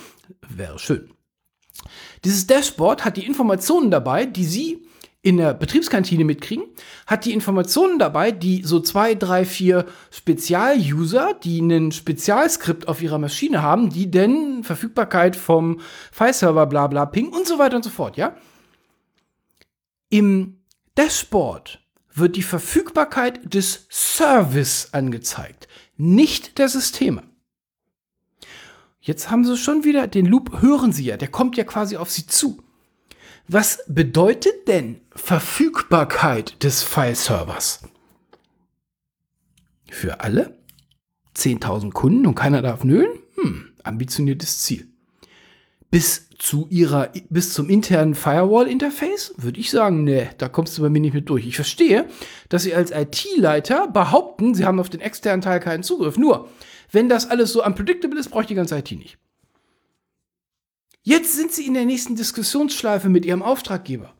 Wäre 0.48 0.78
schön. 0.78 1.10
Dieses 2.24 2.46
Dashboard 2.46 3.04
hat 3.04 3.16
die 3.16 3.26
Informationen 3.26 3.90
dabei, 3.90 4.26
die 4.26 4.44
Sie 4.44 4.87
in 5.20 5.36
der 5.36 5.52
Betriebskantine 5.52 6.24
mitkriegen, 6.24 6.64
hat 7.06 7.24
die 7.24 7.32
Informationen 7.32 7.98
dabei, 7.98 8.30
die 8.30 8.62
so 8.62 8.80
zwei, 8.80 9.14
drei, 9.14 9.44
vier 9.44 9.86
Spezial-User, 10.10 11.34
die 11.42 11.60
einen 11.60 11.90
Spezialskript 11.90 12.86
auf 12.86 13.02
ihrer 13.02 13.18
Maschine 13.18 13.62
haben, 13.62 13.90
die 13.90 14.10
denn 14.10 14.62
Verfügbarkeit 14.62 15.34
vom 15.34 15.80
File-Server, 16.12 16.66
bla 16.66 16.86
bla, 16.86 17.04
Ping 17.06 17.30
und 17.30 17.46
so 17.46 17.58
weiter 17.58 17.76
und 17.76 17.82
so 17.82 17.90
fort, 17.90 18.16
ja? 18.16 18.36
Im 20.08 20.60
Dashboard 20.94 21.80
wird 22.14 22.36
die 22.36 22.42
Verfügbarkeit 22.42 23.52
des 23.52 23.86
Service 23.90 24.90
angezeigt, 24.92 25.68
nicht 25.96 26.58
der 26.58 26.68
Systeme. 26.68 27.24
Jetzt 29.00 29.30
haben 29.30 29.44
sie 29.44 29.56
schon 29.56 29.84
wieder 29.84 30.06
den 30.06 30.26
Loop, 30.26 30.60
hören 30.60 30.92
Sie 30.92 31.04
ja, 31.04 31.16
der 31.16 31.28
kommt 31.28 31.56
ja 31.56 31.64
quasi 31.64 31.96
auf 31.96 32.10
Sie 32.10 32.26
zu. 32.26 32.62
Was 33.50 33.78
bedeutet 33.88 34.68
denn 34.68 35.00
Verfügbarkeit 35.16 36.62
des 36.62 36.82
File-Servers? 36.82 37.80
Für 39.90 40.20
alle 40.20 40.58
10.000 41.34 41.92
Kunden 41.92 42.26
und 42.26 42.34
keiner 42.34 42.60
darf 42.60 42.84
nölen? 42.84 43.08
Hm, 43.36 43.70
ambitioniertes 43.84 44.58
Ziel. 44.58 44.88
Bis 45.90 46.28
zu 46.36 46.66
ihrer, 46.68 47.10
bis 47.30 47.54
zum 47.54 47.70
internen 47.70 48.14
Firewall-Interface 48.14 49.32
würde 49.38 49.58
ich 49.58 49.70
sagen, 49.70 50.04
nee, 50.04 50.28
da 50.36 50.50
kommst 50.50 50.76
du 50.76 50.82
bei 50.82 50.90
mir 50.90 51.00
nicht 51.00 51.14
mit 51.14 51.30
durch. 51.30 51.46
Ich 51.46 51.56
verstehe, 51.56 52.06
dass 52.50 52.64
Sie 52.64 52.74
als 52.74 52.90
IT-Leiter 52.90 53.88
behaupten, 53.88 54.54
Sie 54.54 54.66
haben 54.66 54.78
auf 54.78 54.90
den 54.90 55.00
externen 55.00 55.40
Teil 55.40 55.60
keinen 55.60 55.82
Zugriff. 55.82 56.18
Nur, 56.18 56.50
wenn 56.92 57.08
das 57.08 57.30
alles 57.30 57.54
so 57.54 57.64
unpredictable 57.64 58.20
ist, 58.20 58.28
brauche 58.28 58.42
ich 58.42 58.48
die 58.48 58.54
ganze 58.54 58.76
IT 58.76 58.90
nicht. 58.92 59.16
Jetzt 61.02 61.34
sind 61.34 61.52
Sie 61.52 61.66
in 61.66 61.74
der 61.74 61.84
nächsten 61.84 62.16
Diskussionsschleife 62.16 63.08
mit 63.08 63.24
Ihrem 63.24 63.42
Auftraggeber. 63.42 64.12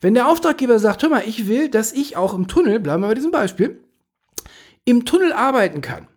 Wenn 0.00 0.14
der 0.14 0.28
Auftraggeber 0.28 0.78
sagt, 0.78 1.02
hör 1.02 1.10
mal, 1.10 1.24
ich 1.26 1.48
will, 1.48 1.68
dass 1.68 1.92
ich 1.92 2.16
auch 2.16 2.34
im 2.34 2.46
Tunnel, 2.46 2.78
bleiben 2.78 3.02
wir 3.02 3.08
bei 3.08 3.14
diesem 3.14 3.30
Beispiel, 3.30 3.80
im 4.84 5.04
Tunnel 5.04 5.32
arbeiten 5.32 5.80
kann, 5.80 6.08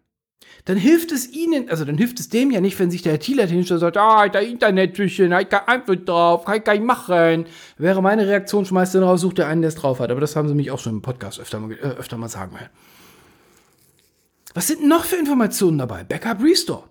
dann 0.66 0.78
hilft 0.78 1.12
es 1.12 1.32
ihnen, 1.32 1.70
also 1.70 1.86
dann 1.86 1.98
hilft 1.98 2.20
es 2.20 2.30
dem 2.30 2.52
ja 2.52 2.62
nicht, 2.62 2.78
wenn 2.80 2.92
sich 2.92 3.02
der 3.02 3.16
IT-Leiter 3.16 3.52
hinstellt 3.52 3.78
und 3.78 3.80
sagt, 3.80 3.98
ah, 3.98 4.30
da 4.30 4.40
Internettüchen, 4.40 5.32
ich 5.32 5.50
kann 5.50 5.68
einfach 5.68 5.96
drauf, 5.96 6.46
kann 6.46 6.58
ich 6.58 6.64
gar 6.64 6.74
nicht 6.74 6.86
machen. 6.86 7.46
Wäre 7.78 8.02
meine 8.02 8.28
Reaktion, 8.28 8.66
schmeißt 8.66 8.94
den 8.94 9.04
raus, 9.04 9.22
sucht 9.22 9.40
der 9.40 9.48
einen, 9.48 9.62
der 9.62 9.70
es 9.70 9.76
drauf 9.76 10.00
hat. 10.00 10.12
Aber 10.12 10.22
das 10.22 10.36
haben 10.36 10.48
sie 10.48 10.54
mich 10.54 10.70
auch 10.70 10.80
schon 10.80 10.94
im 10.94 11.02
Podcast 11.02 11.40
öfter 11.40 11.60
mal, 11.60 11.72
äh, 11.72 11.98
öfter 11.98 12.18
mal 12.18 12.30
sagen 12.30 12.60
hören. 12.60 12.70
Was 14.54 14.68
sind 14.68 14.86
noch 14.88 15.06
für 15.06 15.16
Informationen 15.16 15.80
dabei? 15.80 16.04
Backup 16.04 16.44
Restore. 16.44 16.84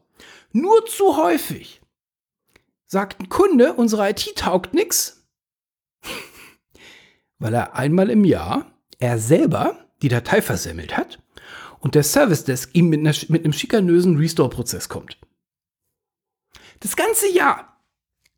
Nur 0.52 0.84
zu 0.86 1.16
häufig 1.16 1.79
sagt 2.90 3.20
ein 3.20 3.28
Kunde, 3.28 3.74
unsere 3.74 4.10
IT 4.10 4.34
taugt 4.36 4.74
nichts, 4.74 5.24
weil 7.38 7.54
er 7.54 7.76
einmal 7.76 8.10
im 8.10 8.24
Jahr 8.24 8.66
er 8.98 9.18
selber 9.18 9.86
die 10.02 10.08
Datei 10.08 10.42
versemmelt 10.42 10.96
hat 10.96 11.22
und 11.78 11.94
der 11.94 12.02
Service 12.02 12.44
Desk 12.44 12.74
ihm 12.74 12.88
mit, 12.88 13.00
einer, 13.00 13.14
mit 13.28 13.44
einem 13.44 13.52
schikanösen 13.52 14.16
Restore-Prozess 14.16 14.88
kommt. 14.88 15.18
Das 16.80 16.96
ganze 16.96 17.30
Jahr, 17.32 17.80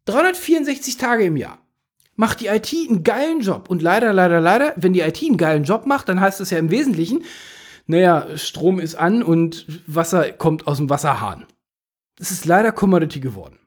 364 0.05 0.99
Tage 0.99 1.25
im 1.25 1.37
Jahr, 1.37 1.59
macht 2.15 2.41
die 2.41 2.49
IT 2.49 2.73
einen 2.73 3.05
geilen 3.05 3.41
Job. 3.41 3.71
Und 3.71 3.81
leider, 3.81 4.12
leider, 4.12 4.41
leider, 4.41 4.75
wenn 4.77 4.93
die 4.93 5.01
IT 5.01 5.23
einen 5.23 5.38
geilen 5.38 5.65
Job 5.65 5.87
macht, 5.87 6.09
dann 6.09 6.21
heißt 6.21 6.41
das 6.41 6.51
ja 6.51 6.59
im 6.59 6.71
Wesentlichen, 6.71 7.25
naja, 7.87 8.37
Strom 8.37 8.79
ist 8.79 8.97
an 8.97 9.23
und 9.23 9.67
Wasser 9.87 10.31
kommt 10.33 10.67
aus 10.67 10.77
dem 10.77 10.91
Wasserhahn. 10.91 11.47
Das 12.17 12.31
ist 12.31 12.45
leider 12.45 12.71
Commodity 12.71 13.21
geworden. 13.21 13.59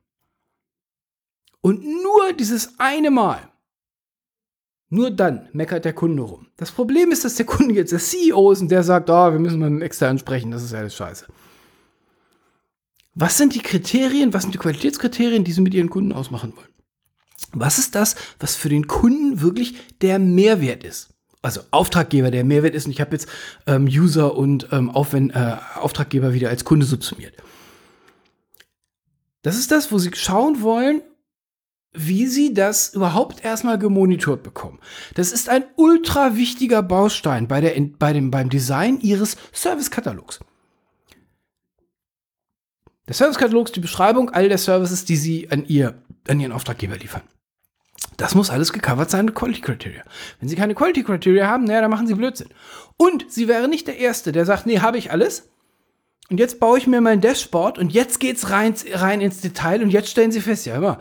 Und 1.65 1.83
nur 1.83 2.33
dieses 2.33 2.75
eine 2.77 3.09
Mal 3.09 3.49
nur 4.89 5.09
dann 5.09 5.49
meckert 5.51 5.83
der 5.83 5.93
Kunde 5.93 6.21
rum. 6.21 6.45
Das 6.57 6.71
Problem 6.71 7.11
ist, 7.11 7.25
dass 7.25 7.33
der 7.33 7.47
Kunde 7.47 7.73
jetzt 7.73 7.91
der 7.91 7.97
CEO 7.97 8.51
ist 8.51 8.61
und 8.61 8.69
der 8.69 8.83
sagt, 8.83 9.09
oh, 9.09 9.31
wir 9.31 9.39
müssen 9.39 9.57
mit 9.57 9.69
dem 9.69 9.81
externen 9.81 10.19
sprechen, 10.19 10.51
das 10.51 10.61
ist 10.61 10.75
alles 10.75 10.95
scheiße. 10.95 11.25
Was 13.15 13.39
sind 13.39 13.55
die 13.55 13.63
Kriterien, 13.63 14.31
was 14.31 14.43
sind 14.43 14.53
die 14.53 14.59
Qualitätskriterien, 14.59 15.43
die 15.43 15.53
Sie 15.53 15.61
mit 15.61 15.73
Ihren 15.73 15.89
Kunden 15.89 16.13
ausmachen 16.13 16.55
wollen? 16.55 16.69
Was 17.51 17.79
ist 17.79 17.95
das, 17.95 18.15
was 18.39 18.55
für 18.55 18.69
den 18.69 18.85
Kunden 18.85 19.41
wirklich 19.41 19.75
der 20.01 20.19
Mehrwert 20.19 20.83
ist? 20.83 21.15
Also 21.41 21.61
Auftraggeber, 21.71 22.29
der 22.29 22.43
Mehrwert 22.43 22.75
ist. 22.75 22.85
Und 22.85 22.91
ich 22.91 23.01
habe 23.01 23.13
jetzt 23.13 23.27
ähm, 23.65 23.85
User 23.85 24.35
und 24.35 24.67
ähm, 24.71 24.91
Aufwend, 24.91 25.33
äh, 25.33 25.57
Auftraggeber 25.73 26.31
wieder 26.31 26.49
als 26.49 26.63
Kunde 26.63 26.85
subsumiert. 26.85 27.33
Das 29.41 29.57
ist 29.57 29.71
das, 29.71 29.91
wo 29.91 29.97
Sie 29.97 30.11
schauen 30.13 30.61
wollen, 30.61 31.01
wie 31.95 32.27
sie 32.27 32.53
das 32.53 32.93
überhaupt 32.93 33.43
erstmal 33.43 33.79
gemonitort 33.79 34.43
bekommen. 34.43 34.79
Das 35.13 35.31
ist 35.31 35.49
ein 35.49 35.63
ultra 35.75 36.35
wichtiger 36.35 36.83
Baustein 36.83 37.47
bei 37.47 37.61
der, 37.61 37.73
bei 37.99 38.13
dem, 38.13 38.31
beim 38.31 38.49
Design 38.49 38.99
ihres 39.01 39.37
Servicekatalogs. 39.51 40.39
Der 43.07 43.13
Servicekatalog 43.13 43.67
ist 43.67 43.75
die 43.75 43.81
Beschreibung 43.81 44.31
all 44.31 44.49
der 44.49 44.57
Services, 44.57 45.05
die 45.05 45.15
sie 45.15 45.51
an, 45.51 45.65
ihr, 45.65 45.95
an 46.27 46.39
ihren 46.39 46.51
Auftraggeber 46.51 46.97
liefern. 46.97 47.21
Das 48.17 48.33
muss 48.33 48.49
alles 48.49 48.71
gecovert 48.71 49.09
sein 49.09 49.25
mit 49.25 49.35
Quality 49.35 49.61
Criteria. 49.61 50.03
Wenn 50.39 50.47
Sie 50.47 50.55
keine 50.55 50.73
Quality 50.73 51.03
Criteria 51.03 51.47
haben, 51.47 51.65
naja, 51.65 51.81
dann 51.81 51.91
machen 51.91 52.07
Sie 52.07 52.13
Blödsinn. 52.13 52.49
Und 52.97 53.25
Sie 53.29 53.47
wären 53.47 53.69
nicht 53.69 53.87
der 53.87 53.97
Erste, 53.97 54.31
der 54.31 54.45
sagt, 54.45 54.65
nee, 54.65 54.79
habe 54.79 54.97
ich 54.97 55.11
alles. 55.11 55.49
Und 56.29 56.39
jetzt 56.39 56.59
baue 56.59 56.77
ich 56.77 56.87
mir 56.87 57.01
mein 57.01 57.21
Dashboard 57.21 57.77
und 57.77 57.91
jetzt 57.91 58.19
geht's 58.19 58.49
rein, 58.49 58.73
rein 58.93 59.21
ins 59.21 59.41
Detail 59.41 59.83
und 59.83 59.89
jetzt 59.89 60.09
stellen 60.09 60.31
Sie 60.31 60.41
fest, 60.41 60.65
ja, 60.65 60.75
immer, 60.75 60.99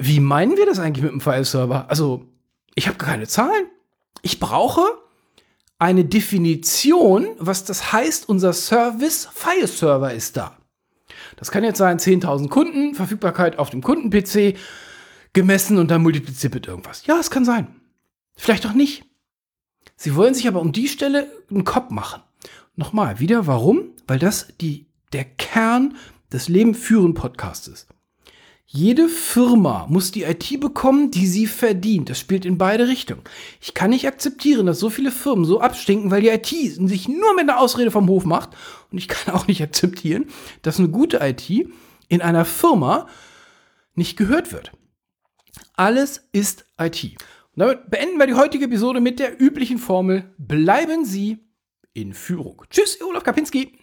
wie 0.00 0.20
meinen 0.20 0.56
wir 0.56 0.66
das 0.66 0.78
eigentlich 0.78 1.02
mit 1.04 1.12
dem 1.12 1.20
File-Server? 1.20 1.90
Also, 1.90 2.26
ich 2.74 2.88
habe 2.88 2.96
keine 2.96 3.26
Zahlen. 3.26 3.66
Ich 4.22 4.40
brauche 4.40 4.82
eine 5.78 6.04
Definition, 6.04 7.28
was 7.38 7.64
das 7.64 7.92
heißt, 7.92 8.28
unser 8.28 8.52
Service 8.52 9.28
File-Server 9.32 10.12
ist 10.12 10.36
da. 10.36 10.56
Das 11.36 11.50
kann 11.50 11.64
jetzt 11.64 11.78
sein 11.78 11.98
10.000 11.98 12.48
Kunden, 12.48 12.94
Verfügbarkeit 12.94 13.58
auf 13.58 13.70
dem 13.70 13.82
Kunden-PC 13.82 14.56
gemessen 15.32 15.78
und 15.78 15.90
dann 15.90 16.02
multipliziert 16.02 16.54
mit 16.54 16.66
irgendwas. 16.66 17.06
Ja, 17.06 17.18
es 17.18 17.30
kann 17.30 17.44
sein. 17.44 17.68
Vielleicht 18.36 18.66
auch 18.66 18.72
nicht. 18.72 19.04
Sie 19.96 20.14
wollen 20.14 20.34
sich 20.34 20.48
aber 20.48 20.60
um 20.60 20.72
die 20.72 20.88
Stelle 20.88 21.30
einen 21.50 21.64
Kopf 21.64 21.90
machen. 21.90 22.22
Nochmal, 22.74 23.20
wieder 23.20 23.46
warum? 23.46 23.90
Weil 24.06 24.18
das 24.18 24.48
die, 24.60 24.86
der 25.12 25.24
Kern 25.24 25.96
des 26.32 26.48
Leben 26.48 26.74
führen 26.74 27.14
Podcasts 27.14 27.68
ist. 27.68 27.88
Jede 28.72 29.08
Firma 29.08 29.88
muss 29.88 30.12
die 30.12 30.22
IT 30.22 30.60
bekommen, 30.60 31.10
die 31.10 31.26
sie 31.26 31.48
verdient. 31.48 32.08
Das 32.08 32.20
spielt 32.20 32.44
in 32.44 32.56
beide 32.56 32.86
Richtungen. 32.86 33.24
Ich 33.60 33.74
kann 33.74 33.90
nicht 33.90 34.06
akzeptieren, 34.06 34.66
dass 34.66 34.78
so 34.78 34.90
viele 34.90 35.10
Firmen 35.10 35.44
so 35.44 35.60
abstinken, 35.60 36.12
weil 36.12 36.20
die 36.20 36.28
IT 36.28 36.46
sich 36.46 37.08
nur 37.08 37.34
mit 37.34 37.48
einer 37.48 37.58
Ausrede 37.58 37.90
vom 37.90 38.08
Hof 38.08 38.24
macht. 38.24 38.50
Und 38.92 38.98
ich 38.98 39.08
kann 39.08 39.34
auch 39.34 39.48
nicht 39.48 39.60
akzeptieren, 39.60 40.26
dass 40.62 40.78
eine 40.78 40.88
gute 40.88 41.18
IT 41.20 41.50
in 42.06 42.22
einer 42.22 42.44
Firma 42.44 43.08
nicht 43.96 44.16
gehört 44.16 44.52
wird. 44.52 44.70
Alles 45.74 46.28
ist 46.30 46.64
IT. 46.80 47.02
Und 47.02 47.16
damit 47.56 47.90
beenden 47.90 48.20
wir 48.20 48.28
die 48.28 48.34
heutige 48.34 48.66
Episode 48.66 49.00
mit 49.00 49.18
der 49.18 49.42
üblichen 49.42 49.78
Formel. 49.78 50.32
Bleiben 50.38 51.04
Sie 51.04 51.38
in 51.92 52.14
Führung. 52.14 52.62
Tschüss, 52.70 53.02
Olaf 53.02 53.24
Kapinski. 53.24 53.79